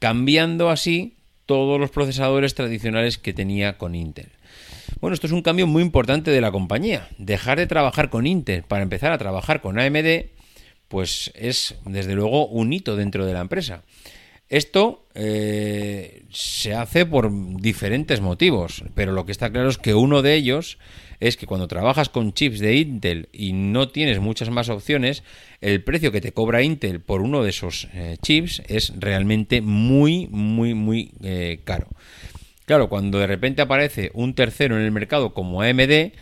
cambiando 0.00 0.68
así 0.68 1.16
todos 1.46 1.80
los 1.80 1.90
procesadores 1.90 2.54
tradicionales 2.54 3.16
que 3.16 3.32
tenía 3.32 3.78
con 3.78 3.94
Intel. 3.94 4.28
Bueno, 5.00 5.14
esto 5.14 5.26
es 5.26 5.32
un 5.32 5.42
cambio 5.42 5.66
muy 5.66 5.82
importante 5.82 6.30
de 6.30 6.40
la 6.40 6.52
compañía. 6.52 7.08
Dejar 7.18 7.58
de 7.58 7.66
trabajar 7.66 8.10
con 8.10 8.26
Intel 8.26 8.62
para 8.62 8.82
empezar 8.82 9.12
a 9.12 9.18
trabajar 9.18 9.60
con 9.60 9.78
AMD, 9.78 10.26
pues 10.88 11.32
es 11.34 11.76
desde 11.84 12.14
luego 12.14 12.46
un 12.46 12.72
hito 12.72 12.96
dentro 12.96 13.26
de 13.26 13.32
la 13.32 13.40
empresa. 13.40 13.82
Esto 14.48 15.06
eh, 15.14 16.24
se 16.30 16.74
hace 16.74 17.06
por 17.06 17.30
diferentes 17.60 18.20
motivos, 18.20 18.84
pero 18.94 19.12
lo 19.12 19.24
que 19.24 19.32
está 19.32 19.50
claro 19.50 19.68
es 19.68 19.78
que 19.78 19.94
uno 19.94 20.20
de 20.22 20.34
ellos 20.34 20.78
es 21.18 21.36
que 21.36 21.46
cuando 21.46 21.66
trabajas 21.66 22.10
con 22.10 22.34
chips 22.34 22.60
de 22.60 22.76
Intel 22.76 23.28
y 23.32 23.54
no 23.54 23.88
tienes 23.88 24.20
muchas 24.20 24.50
más 24.50 24.68
opciones, 24.68 25.22
el 25.60 25.82
precio 25.82 26.12
que 26.12 26.20
te 26.20 26.32
cobra 26.32 26.62
Intel 26.62 27.00
por 27.00 27.22
uno 27.22 27.42
de 27.42 27.50
esos 27.50 27.88
eh, 27.94 28.16
chips 28.22 28.62
es 28.68 28.92
realmente 28.98 29.62
muy, 29.62 30.28
muy, 30.30 30.74
muy 30.74 31.12
eh, 31.22 31.60
caro. 31.64 31.88
Claro, 32.66 32.88
cuando 32.88 33.18
de 33.18 33.26
repente 33.26 33.62
aparece 33.62 34.10
un 34.14 34.34
tercero 34.34 34.76
en 34.76 34.84
el 34.84 34.90
mercado 34.90 35.34
como 35.34 35.62
AMD 35.62 36.12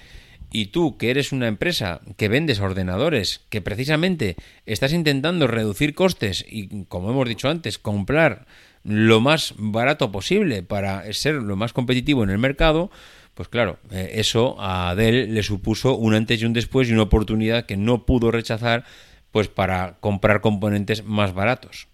y 0.51 0.67
tú, 0.67 0.99
que 0.99 1.11
eres 1.11 1.33
una 1.33 1.49
empresa 1.49 2.01
que 2.17 2.29
vendes 2.29 2.61
ordenadores, 2.61 3.41
que 3.49 3.63
precisamente 3.63 4.37
estás 4.67 4.93
intentando 4.93 5.47
reducir 5.47 5.95
costes 5.95 6.45
y, 6.49 6.85
como 6.87 7.11
hemos 7.11 7.29
dicho 7.29 7.49
antes, 7.49 7.79
comprar 7.79 8.47
lo 8.85 9.21
más 9.21 9.55
barato 9.57 10.11
posible 10.11 10.63
para 10.63 11.11
ser 11.13 11.37
lo 11.37 11.57
más 11.57 11.73
competitivo 11.73 12.25
en 12.25 12.31
el 12.31 12.39
mercado, 12.39 12.91
pues 13.35 13.49
claro, 13.49 13.79
eh, 13.91 14.11
eso 14.15 14.57
a 14.59 14.95
Dell 14.95 15.33
le 15.33 15.43
supuso 15.43 15.97
un 15.97 16.15
antes 16.15 16.43
y 16.43 16.45
un 16.45 16.53
después 16.53 16.89
y 16.89 16.93
una 16.93 17.03
oportunidad 17.03 17.65
que 17.65 17.77
no 17.77 18.05
pudo 18.05 18.31
rechazar 18.31 18.85
pues 19.31 19.49
para 19.49 19.97
comprar 20.01 20.43
componentes 20.43 21.05
más 21.05 21.33
baratos. 21.33 21.89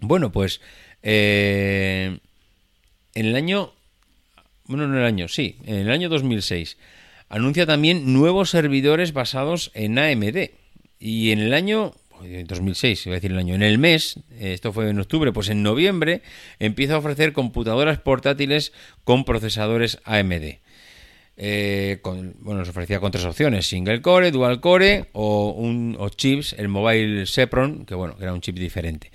Bueno, 0.00 0.32
pues 0.32 0.60
eh, 1.02 2.18
en 3.14 3.26
el 3.26 3.36
año 3.36 3.72
bueno, 4.68 4.84
en 4.84 4.94
el 4.94 5.04
año, 5.04 5.28
sí, 5.28 5.56
en 5.64 5.76
el 5.76 5.90
año 5.90 6.08
2006, 6.08 6.76
anuncia 7.28 7.66
también 7.66 8.12
nuevos 8.12 8.50
servidores 8.50 9.12
basados 9.12 9.70
en 9.74 9.98
AMD. 9.98 10.50
Y 10.98 11.30
en 11.30 11.40
el 11.40 11.54
año 11.54 11.92
2006, 12.46 13.06
iba 13.06 13.14
a 13.14 13.18
decir 13.18 13.32
el 13.32 13.38
año, 13.38 13.54
en 13.54 13.62
el 13.62 13.78
mes, 13.78 14.20
esto 14.38 14.72
fue 14.72 14.88
en 14.88 14.98
octubre, 14.98 15.32
pues 15.32 15.48
en 15.48 15.62
noviembre 15.62 16.22
empieza 16.58 16.94
a 16.94 16.98
ofrecer 16.98 17.32
computadoras 17.32 17.98
portátiles 17.98 18.72
con 19.04 19.24
procesadores 19.24 19.98
AMD. 20.04 20.58
Eh, 21.38 22.00
bueno, 22.02 22.60
nos 22.60 22.68
ofrecía 22.70 22.98
con 22.98 23.12
tres 23.12 23.26
opciones, 23.26 23.66
single 23.66 24.00
core, 24.00 24.30
dual 24.30 24.60
core 24.60 25.10
o, 25.12 25.50
un, 25.50 25.96
o 25.98 26.08
chips, 26.08 26.54
el 26.54 26.68
mobile 26.68 27.26
Sepron, 27.26 27.84
que 27.84 27.94
bueno, 27.94 28.16
era 28.20 28.32
un 28.32 28.40
chip 28.40 28.56
diferente. 28.56 29.10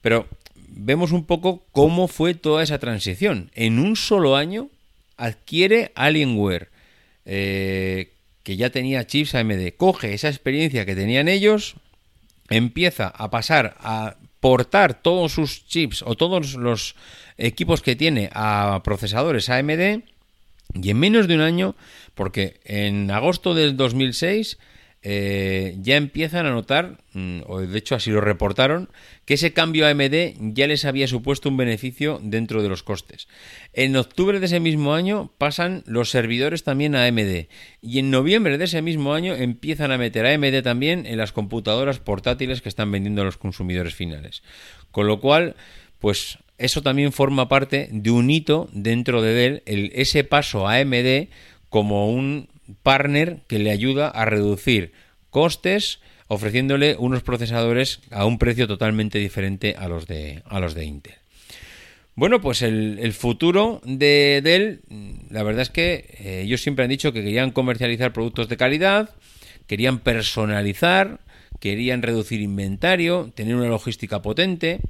Pero 0.00 0.28
vemos 0.68 1.10
un 1.10 1.24
poco 1.24 1.64
cómo 1.72 2.06
fue 2.06 2.34
toda 2.34 2.62
esa 2.62 2.78
transición. 2.78 3.50
En 3.54 3.80
un 3.80 3.96
solo 3.96 4.36
año 4.36 4.68
adquiere 5.16 5.92
Alienware, 5.94 6.68
eh, 7.24 8.12
que 8.42 8.56
ya 8.56 8.70
tenía 8.70 9.06
chips 9.06 9.34
AMD, 9.34 9.72
coge 9.76 10.14
esa 10.14 10.28
experiencia 10.28 10.86
que 10.86 10.94
tenían 10.94 11.28
ellos, 11.28 11.76
empieza 12.48 13.08
a 13.08 13.30
pasar 13.30 13.76
a 13.80 14.16
portar 14.40 15.02
todos 15.02 15.32
sus 15.32 15.66
chips 15.66 16.02
o 16.02 16.14
todos 16.14 16.54
los 16.54 16.94
equipos 17.38 17.82
que 17.82 17.96
tiene 17.96 18.30
a 18.32 18.80
procesadores 18.84 19.50
AMD 19.50 20.02
y 20.74 20.90
en 20.90 20.98
menos 20.98 21.26
de 21.26 21.34
un 21.34 21.40
año, 21.40 21.74
porque 22.14 22.60
en 22.64 23.10
agosto 23.10 23.54
del 23.54 23.76
2006 23.76 24.58
eh, 25.08 25.76
ya 25.82 25.94
empiezan 25.94 26.46
a 26.46 26.50
notar, 26.50 26.98
mm, 27.12 27.42
o 27.46 27.60
de 27.60 27.78
hecho 27.78 27.94
así 27.94 28.10
lo 28.10 28.20
reportaron, 28.20 28.88
que 29.24 29.34
ese 29.34 29.52
cambio 29.52 29.86
a 29.86 29.90
AMD 29.90 30.34
ya 30.52 30.66
les 30.66 30.84
había 30.84 31.06
supuesto 31.06 31.48
un 31.48 31.56
beneficio 31.56 32.18
dentro 32.20 32.60
de 32.60 32.68
los 32.68 32.82
costes. 32.82 33.28
En 33.72 33.94
octubre 33.94 34.40
de 34.40 34.46
ese 34.46 34.58
mismo 34.58 34.94
año 34.94 35.30
pasan 35.38 35.84
los 35.86 36.10
servidores 36.10 36.64
también 36.64 36.96
a 36.96 37.06
AMD 37.06 37.46
y 37.82 37.98
en 38.00 38.10
noviembre 38.10 38.58
de 38.58 38.64
ese 38.64 38.82
mismo 38.82 39.14
año 39.14 39.36
empiezan 39.36 39.92
a 39.92 39.98
meter 39.98 40.26
a 40.26 40.34
AMD 40.34 40.60
también 40.64 41.06
en 41.06 41.18
las 41.18 41.30
computadoras 41.30 42.00
portátiles 42.00 42.60
que 42.60 42.68
están 42.68 42.90
vendiendo 42.90 43.22
a 43.22 43.26
los 43.26 43.36
consumidores 43.36 43.94
finales. 43.94 44.42
Con 44.90 45.06
lo 45.06 45.20
cual, 45.20 45.54
pues 46.00 46.38
eso 46.58 46.82
también 46.82 47.12
forma 47.12 47.48
parte 47.48 47.88
de 47.92 48.10
un 48.10 48.28
hito 48.28 48.68
dentro 48.72 49.22
de 49.22 49.34
Dell, 49.34 49.62
el, 49.66 49.92
ese 49.94 50.24
paso 50.24 50.66
a 50.66 50.78
AMD 50.78 51.28
como 51.68 52.10
un 52.10 52.48
partner 52.82 53.42
que 53.46 53.58
le 53.58 53.70
ayuda 53.70 54.08
a 54.08 54.24
reducir 54.24 54.92
costes 55.30 56.00
ofreciéndole 56.28 56.96
unos 56.98 57.22
procesadores 57.22 58.00
a 58.10 58.26
un 58.26 58.38
precio 58.38 58.66
totalmente 58.66 59.18
diferente 59.18 59.76
a 59.78 59.88
los 59.88 60.06
de, 60.06 60.42
a 60.46 60.60
los 60.60 60.74
de 60.74 60.84
Intel. 60.84 61.14
Bueno, 62.14 62.40
pues 62.40 62.62
el, 62.62 63.12
futuro 63.12 63.82
de 63.84 64.40
Dell, 64.42 64.80
la 65.30 65.42
verdad 65.42 65.62
es 65.62 65.70
que 65.70 66.06
eh, 66.18 66.42
ellos 66.44 66.62
siempre 66.62 66.84
han 66.84 66.88
dicho 66.88 67.12
que 67.12 67.22
querían 67.22 67.50
comercializar 67.50 68.14
productos 68.14 68.48
de 68.48 68.56
calidad, 68.56 69.10
querían 69.66 69.98
personalizar, 69.98 71.20
querían 71.60 72.00
reducir 72.00 72.40
inventario, 72.40 73.32
tener 73.34 73.54
una 73.54 73.68
logística 73.68 74.22
potente, 74.22 74.80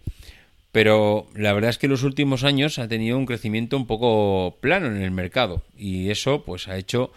pero 0.71 1.27
la 1.35 1.53
verdad 1.53 1.71
es 1.71 1.79
que 1.79 1.87
en 1.87 1.93
los 1.93 2.05
últimos 2.05 2.45
años 2.45 2.79
ha 2.79 2.87
tenido 2.87 3.19
un 3.19 3.27
crecimiento 3.27 3.77
un 3.77 3.89
poco 3.89 4.59
plano 4.61 4.87
en 4.87 5.03
el 5.03 5.11
mercado 5.11 5.65
y 5.77 6.11
eso 6.11 6.45
pues 6.45 6.69
ha 6.69 6.77
hecho 6.77 7.13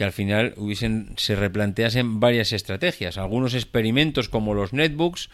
que 0.00 0.04
al 0.04 0.12
final 0.12 0.54
hubiesen, 0.56 1.12
se 1.18 1.36
replanteasen 1.36 2.20
varias 2.20 2.54
estrategias, 2.54 3.18
algunos 3.18 3.52
experimentos 3.52 4.30
como 4.30 4.54
los 4.54 4.72
netbooks 4.72 5.28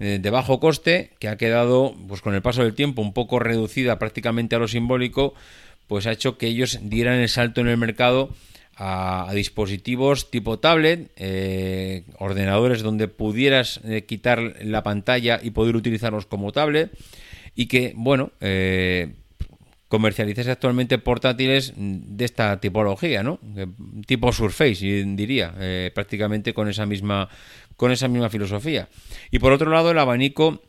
eh, 0.00 0.18
de 0.20 0.28
bajo 0.28 0.60
coste, 0.60 1.12
que 1.18 1.28
ha 1.28 1.38
quedado 1.38 1.94
pues 2.08 2.20
con 2.20 2.34
el 2.34 2.42
paso 2.42 2.62
del 2.62 2.74
tiempo 2.74 3.00
un 3.00 3.14
poco 3.14 3.38
reducida 3.38 3.98
prácticamente 3.98 4.54
a 4.54 4.58
lo 4.58 4.68
simbólico, 4.68 5.32
pues 5.86 6.06
ha 6.06 6.12
hecho 6.12 6.36
que 6.36 6.48
ellos 6.48 6.80
dieran 6.82 7.20
el 7.20 7.30
salto 7.30 7.62
en 7.62 7.68
el 7.68 7.78
mercado 7.78 8.28
a, 8.76 9.30
dispositivos 9.32 10.30
tipo 10.30 10.58
tablet, 10.58 11.10
eh, 11.16 12.04
ordenadores 12.18 12.82
donde 12.82 13.08
pudieras 13.08 13.80
eh, 13.82 14.04
quitar 14.04 14.56
la 14.62 14.82
pantalla 14.82 15.40
y 15.42 15.52
poder 15.52 15.74
utilizarlos 15.74 16.26
como 16.26 16.52
tablet 16.52 16.92
y 17.54 17.64
que, 17.64 17.94
bueno, 17.96 18.32
comercialices 19.92 20.48
actualmente 20.48 20.96
portátiles 20.96 21.74
de 21.76 22.24
esta 22.24 22.58
tipología, 22.60 23.22
¿no? 23.22 23.38
Eh, 23.58 23.66
Tipo 24.06 24.32
Surface, 24.32 25.04
diría, 25.04 25.52
eh, 25.58 25.90
prácticamente 25.94 26.54
con 26.54 26.66
esa 26.66 26.86
misma 26.86 27.28
con 27.76 27.92
esa 27.92 28.08
misma 28.08 28.30
filosofía. 28.30 28.88
Y 29.30 29.38
por 29.38 29.52
otro 29.52 29.70
lado, 29.70 29.90
el 29.90 29.98
abanico 29.98 30.62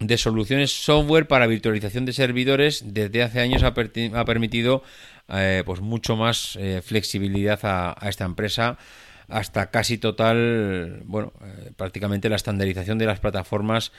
de 0.00 0.18
soluciones 0.18 0.72
software 0.72 1.28
para 1.28 1.46
virtualización 1.46 2.04
de 2.04 2.14
servidores 2.14 2.82
desde 2.84 3.22
hace 3.22 3.38
años 3.38 3.62
ha, 3.62 3.74
permitido 3.74 4.82
eh, 5.28 5.62
pues 5.64 5.80
mucho 5.80 6.16
más 6.16 6.58
flexibilidad 6.82 7.60
a, 7.62 8.08
esta 8.08 8.24
empresa 8.24 8.76
hasta 9.28 9.70
casi 9.70 9.98
total, 9.98 11.02
bueno, 11.04 11.32
prácticamente 11.76 12.28
la 12.28 12.36
estandarización 12.36 12.98
de 12.98 13.06
las 13.06 13.20
plataformas 13.20 13.92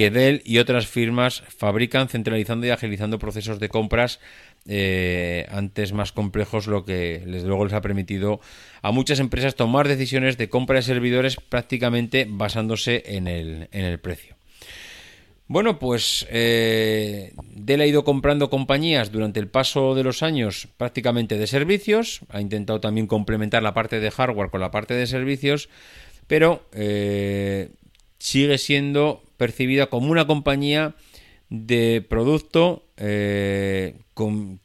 que 0.00 0.10
Dell 0.10 0.40
y 0.46 0.56
otras 0.56 0.86
firmas 0.86 1.42
fabrican 1.54 2.08
centralizando 2.08 2.66
y 2.66 2.70
agilizando 2.70 3.18
procesos 3.18 3.60
de 3.60 3.68
compras 3.68 4.18
eh, 4.66 5.46
antes 5.50 5.92
más 5.92 6.12
complejos, 6.12 6.68
lo 6.68 6.86
que 6.86 7.22
les, 7.26 7.44
luego 7.44 7.66
les 7.66 7.74
ha 7.74 7.82
permitido 7.82 8.40
a 8.80 8.92
muchas 8.92 9.20
empresas 9.20 9.56
tomar 9.56 9.88
decisiones 9.88 10.38
de 10.38 10.48
compra 10.48 10.76
de 10.76 10.84
servidores 10.84 11.36
prácticamente 11.36 12.26
basándose 12.26 13.02
en 13.14 13.28
el, 13.28 13.68
en 13.72 13.84
el 13.84 14.00
precio. 14.00 14.36
Bueno, 15.48 15.78
pues 15.78 16.26
eh, 16.30 17.34
Dell 17.54 17.82
ha 17.82 17.86
ido 17.86 18.02
comprando 18.02 18.48
compañías 18.48 19.12
durante 19.12 19.38
el 19.38 19.48
paso 19.48 19.94
de 19.94 20.02
los 20.02 20.22
años 20.22 20.66
prácticamente 20.78 21.36
de 21.36 21.46
servicios, 21.46 22.20
ha 22.30 22.40
intentado 22.40 22.80
también 22.80 23.06
complementar 23.06 23.62
la 23.62 23.74
parte 23.74 24.00
de 24.00 24.10
hardware 24.10 24.48
con 24.48 24.62
la 24.62 24.70
parte 24.70 24.94
de 24.94 25.06
servicios, 25.06 25.68
pero 26.26 26.64
eh, 26.72 27.68
sigue 28.18 28.56
siendo 28.56 29.24
percibida 29.40 29.86
como 29.86 30.10
una 30.10 30.26
compañía 30.26 30.94
de 31.48 32.04
producto 32.06 32.84
eh, 32.98 33.96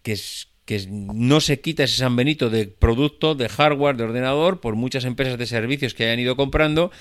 que, 0.03 0.17
que 0.65 0.85
no 0.89 1.39
se 1.39 1.61
quita 1.61 1.85
ese 1.85 1.95
San 1.95 2.17
Benito 2.17 2.49
de 2.49 2.67
producto, 2.67 3.35
de 3.35 3.47
hardware, 3.47 3.95
de 3.95 4.03
ordenador, 4.03 4.59
por 4.59 4.75
muchas 4.75 5.05
empresas 5.05 5.38
de 5.38 5.45
servicios 5.45 5.93
que 5.93 6.03
hayan 6.03 6.19
ido 6.19 6.35
comprando 6.35 6.91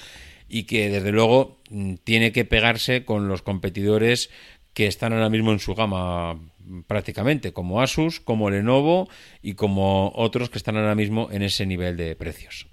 y 0.49 0.65
que 0.65 0.89
desde 0.89 1.11
luego 1.11 1.59
mm, 1.71 1.95
tiene 2.05 2.31
que 2.31 2.45
pegarse 2.45 3.05
con 3.05 3.27
los 3.27 3.43
competidores 3.43 4.31
que 4.73 4.87
están 4.87 5.13
ahora 5.13 5.29
mismo 5.29 5.51
en 5.51 5.59
su 5.59 5.75
gama 5.75 6.35
mm, 6.35 6.83
prácticamente, 6.83 7.53
como 7.53 7.83
Asus, 7.83 8.21
como 8.21 8.51
Lenovo 8.51 9.09
y 9.43 9.55
como 9.55 10.13
otros 10.15 10.49
que 10.49 10.59
están 10.59 10.77
ahora 10.77 10.95
mismo 10.95 11.29
en 11.33 11.43
ese 11.43 11.67
nivel 11.67 11.97
de 11.97 12.15
precios. 12.15 12.69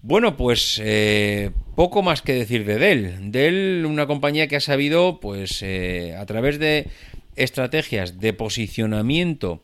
Bueno, 0.00 0.36
pues 0.36 0.80
eh, 0.82 1.50
poco 1.74 2.02
más 2.02 2.22
que 2.22 2.32
decir 2.32 2.64
de 2.64 2.78
Dell. 2.78 3.32
Dell, 3.32 3.84
una 3.84 4.06
compañía 4.06 4.46
que 4.46 4.56
ha 4.56 4.60
sabido, 4.60 5.18
pues 5.18 5.60
eh, 5.62 6.14
a 6.16 6.24
través 6.24 6.60
de 6.60 6.86
estrategias 7.34 8.20
de 8.20 8.32
posicionamiento, 8.32 9.60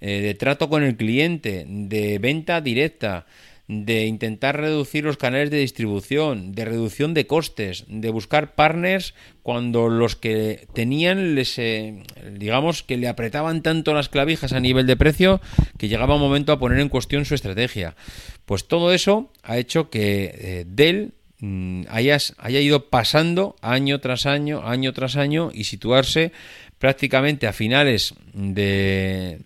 eh, 0.00 0.20
de 0.22 0.34
trato 0.34 0.68
con 0.68 0.82
el 0.82 0.96
cliente, 0.96 1.64
de 1.68 2.18
venta 2.18 2.60
directa, 2.60 3.26
de 3.68 4.06
intentar 4.06 4.60
reducir 4.60 5.04
los 5.04 5.16
canales 5.16 5.50
de 5.50 5.58
distribución, 5.58 6.52
de 6.52 6.64
reducción 6.64 7.14
de 7.14 7.26
costes, 7.26 7.84
de 7.88 8.10
buscar 8.10 8.54
partners 8.54 9.14
cuando 9.42 9.88
los 9.88 10.14
que 10.14 10.68
tenían 10.72 11.34
les 11.34 11.58
eh, 11.58 12.02
digamos 12.32 12.84
que 12.84 12.96
le 12.96 13.08
apretaban 13.08 13.62
tanto 13.62 13.92
las 13.92 14.08
clavijas 14.08 14.52
a 14.52 14.60
nivel 14.60 14.86
de 14.86 14.96
precio 14.96 15.40
que 15.78 15.88
llegaba 15.88 16.14
un 16.14 16.20
momento 16.20 16.52
a 16.52 16.58
poner 16.60 16.78
en 16.78 16.88
cuestión 16.88 17.24
su 17.24 17.34
estrategia. 17.34 17.96
Pues 18.44 18.68
todo 18.68 18.92
eso 18.92 19.32
ha 19.42 19.58
hecho 19.58 19.90
que 19.90 20.32
eh, 20.34 20.64
Dell 20.68 21.14
mm, 21.40 21.82
haya, 21.88 22.18
ido 22.60 22.88
pasando 22.88 23.56
año 23.62 23.98
tras 23.98 24.26
año, 24.26 24.62
año 24.64 24.92
tras 24.92 25.16
año 25.16 25.50
y 25.52 25.64
situarse 25.64 26.30
prácticamente 26.78 27.48
a 27.48 27.52
finales 27.52 28.14
de 28.32 29.40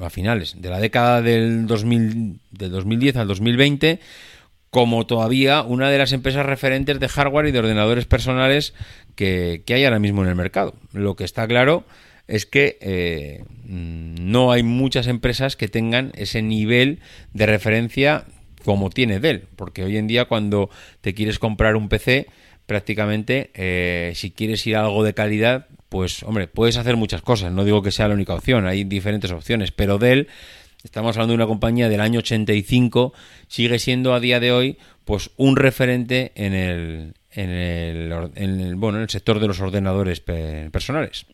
a 0.00 0.10
finales 0.10 0.60
de 0.60 0.70
la 0.70 0.80
década 0.80 1.22
del 1.22 1.66
2000 1.66 2.40
del 2.50 2.70
2010 2.70 3.16
al 3.16 3.28
2020 3.28 4.00
como 4.70 5.06
todavía 5.06 5.62
una 5.62 5.90
de 5.90 5.98
las 5.98 6.12
empresas 6.12 6.46
referentes 6.46 6.98
de 6.98 7.08
hardware 7.08 7.46
y 7.46 7.52
de 7.52 7.58
ordenadores 7.58 8.06
personales 8.06 8.72
que, 9.14 9.62
que 9.66 9.74
hay 9.74 9.84
ahora 9.84 9.98
mismo 9.98 10.22
en 10.22 10.30
el 10.30 10.34
mercado. 10.34 10.74
Lo 10.92 11.14
que 11.14 11.24
está 11.24 11.46
claro 11.46 11.84
es 12.26 12.46
que 12.46 12.78
eh, 12.80 13.44
no 13.64 14.52
hay 14.52 14.62
muchas 14.62 15.06
empresas 15.08 15.56
que 15.56 15.68
tengan 15.68 16.12
ese 16.14 16.40
nivel 16.40 17.00
de 17.34 17.46
referencia 17.46 18.24
como 18.64 18.90
tiene 18.90 19.20
Dell, 19.20 19.48
porque 19.56 19.84
hoy 19.84 19.96
en 19.96 20.06
día 20.06 20.26
cuando 20.26 20.70
te 21.00 21.14
quieres 21.14 21.38
comprar 21.38 21.76
un 21.76 21.88
PC, 21.88 22.28
prácticamente 22.66 23.50
eh, 23.54 24.12
si 24.14 24.30
quieres 24.30 24.66
ir 24.66 24.76
a 24.76 24.84
algo 24.84 25.04
de 25.04 25.14
calidad, 25.14 25.66
pues 25.92 26.22
hombre, 26.24 26.48
puedes 26.48 26.76
hacer 26.78 26.96
muchas 26.96 27.22
cosas, 27.22 27.52
no 27.52 27.64
digo 27.64 27.82
que 27.82 27.92
sea 27.92 28.08
la 28.08 28.14
única 28.14 28.34
opción, 28.34 28.66
hay 28.66 28.82
diferentes 28.84 29.30
opciones, 29.30 29.70
pero 29.70 29.98
Dell 29.98 30.26
Estamos 30.84 31.14
hablando 31.16 31.30
de 31.30 31.36
una 31.36 31.46
compañía 31.46 31.88
del 31.88 32.00
año 32.00 32.18
85, 32.18 33.12
sigue 33.46 33.78
siendo 33.78 34.14
a 34.14 34.18
día 34.18 34.40
de 34.40 34.50
hoy 34.50 34.78
pues 35.04 35.30
un 35.36 35.54
referente 35.54 36.32
en 36.34 36.54
el, 36.54 37.14
en 37.30 37.50
el, 37.50 38.12
en 38.34 38.60
el, 38.60 38.74
bueno, 38.74 38.98
en 38.98 39.02
el 39.04 39.08
sector 39.08 39.38
de 39.38 39.46
los 39.46 39.60
ordenadores 39.60 40.18
pe- 40.18 40.70
personales. 40.72 41.26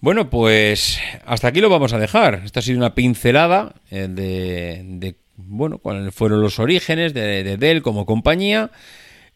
Bueno, 0.00 0.28
pues 0.28 0.98
hasta 1.24 1.48
aquí 1.48 1.60
lo 1.62 1.70
vamos 1.70 1.94
a 1.94 1.98
dejar. 1.98 2.42
Esta 2.44 2.60
ha 2.60 2.62
sido 2.62 2.76
una 2.76 2.94
pincelada 2.94 3.74
eh, 3.90 4.06
de, 4.10 4.82
de, 4.84 5.14
bueno, 5.36 5.78
cuáles 5.78 6.14
fueron 6.14 6.42
los 6.42 6.58
orígenes 6.58 7.14
de, 7.14 7.42
de 7.42 7.56
Dell 7.56 7.80
como 7.80 8.04
compañía. 8.04 8.70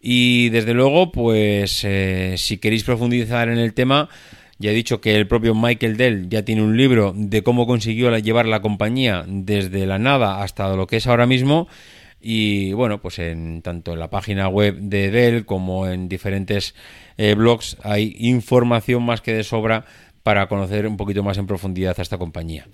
Y 0.07 0.51
desde 0.51 0.75
luego, 0.75 1.13
pues 1.13 1.83
eh, 1.83 2.35
si 2.37 2.59
queréis 2.59 2.85
profundizar 2.85 3.49
en 3.49 3.57
el 3.57 3.73
tema, 3.73 4.11
ya 4.59 4.71
he 4.71 4.75
dicho 4.75 5.01
que 5.01 5.17
el 5.17 5.27
propio 5.27 5.55
Michael 5.55 5.97
Dell 5.97 6.29
ya 6.29 6.45
tiene 6.45 6.63
un 6.63 6.77
libro 6.77 7.15
de 7.17 7.43
cómo 7.43 7.67
consiguió 7.67 8.15
llevar 8.19 8.45
la 8.45 8.61
compañía 8.61 9.25
desde 9.27 9.87
la 9.87 9.99
nada 9.99 10.43
hasta 10.43 10.77
lo 10.77 10.87
que 10.87 10.99
es 10.99 11.07
ahora 11.07 11.27
mismo. 11.27 11.69
Y 12.21 12.75
bueno, 12.75 13.01
pues 13.01 13.19
en 13.19 13.63
tanto 13.63 13.95
en 13.95 13.99
la 13.99 14.11
página 14.11 14.47
web 14.49 14.77
de 14.79 15.11
Dell 15.11 15.47
como 15.47 15.89
en 15.89 16.11
diferentes 16.11 16.75
eh, 17.17 17.35
blogs 17.35 17.79
hay 17.83 18.15
información 18.19 19.05
más 19.05 19.23
que 19.23 19.33
de 19.33 19.43
sobra 19.43 19.87
para 20.23 20.49
conocer 20.49 20.87
un 20.87 20.99
poquito 20.99 21.23
más 21.23 21.39
en 21.39 21.47
profundidad 21.47 21.99
a 21.99 22.03
esta 22.03 22.19
compañía. 22.19 22.67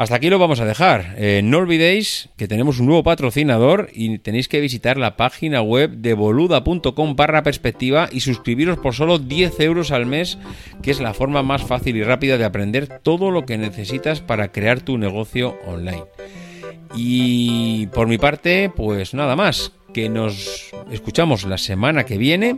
Hasta 0.00 0.16
aquí 0.16 0.30
lo 0.30 0.38
vamos 0.38 0.60
a 0.60 0.64
dejar. 0.64 1.14
Eh, 1.18 1.42
no 1.44 1.58
olvidéis 1.58 2.30
que 2.38 2.48
tenemos 2.48 2.80
un 2.80 2.86
nuevo 2.86 3.02
patrocinador 3.02 3.90
y 3.92 4.16
tenéis 4.16 4.48
que 4.48 4.58
visitar 4.58 4.96
la 4.96 5.18
página 5.18 5.60
web 5.60 5.90
de 5.90 6.14
boluda.com 6.14 7.16
barra 7.16 7.42
perspectiva 7.42 8.08
y 8.10 8.20
suscribiros 8.20 8.78
por 8.78 8.94
solo 8.94 9.18
10 9.18 9.60
euros 9.60 9.90
al 9.90 10.06
mes, 10.06 10.38
que 10.82 10.90
es 10.90 11.02
la 11.02 11.12
forma 11.12 11.42
más 11.42 11.64
fácil 11.64 11.98
y 11.98 12.02
rápida 12.02 12.38
de 12.38 12.46
aprender 12.46 13.00
todo 13.02 13.30
lo 13.30 13.44
que 13.44 13.58
necesitas 13.58 14.22
para 14.22 14.52
crear 14.52 14.80
tu 14.80 14.96
negocio 14.96 15.58
online. 15.66 16.04
Y 16.94 17.88
por 17.88 18.06
mi 18.06 18.16
parte, 18.16 18.72
pues 18.74 19.12
nada 19.12 19.36
más, 19.36 19.72
que 19.92 20.08
nos 20.08 20.70
escuchamos 20.90 21.44
la 21.44 21.58
semana 21.58 22.04
que 22.04 22.16
viene, 22.16 22.56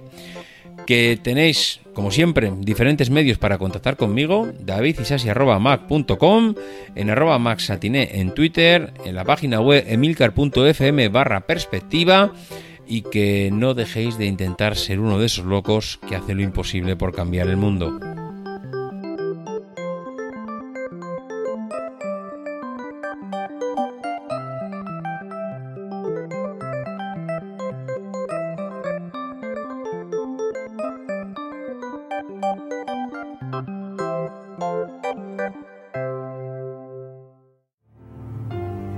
que 0.86 1.18
tenéis, 1.20 1.80
como 1.94 2.10
siempre, 2.10 2.52
diferentes 2.58 3.10
medios 3.10 3.38
para 3.38 3.58
contactar 3.58 3.96
conmigo, 3.96 4.50
davidisasi.mac.com, 4.60 6.54
en 6.94 7.10
arroba 7.10 7.38
maxatiné 7.38 8.20
en 8.20 8.32
Twitter, 8.34 8.94
en 9.04 9.14
la 9.14 9.24
página 9.24 9.60
web 9.60 9.84
emilcar.fm 9.86 11.08
barra 11.08 11.42
perspectiva, 11.42 12.32
y 12.86 13.02
que 13.02 13.50
no 13.52 13.74
dejéis 13.74 14.18
de 14.18 14.26
intentar 14.26 14.76
ser 14.76 15.00
uno 15.00 15.18
de 15.18 15.26
esos 15.26 15.46
locos 15.46 15.98
que 16.08 16.16
hace 16.16 16.34
lo 16.34 16.42
imposible 16.42 16.96
por 16.96 17.14
cambiar 17.14 17.48
el 17.48 17.56
mundo. 17.56 17.98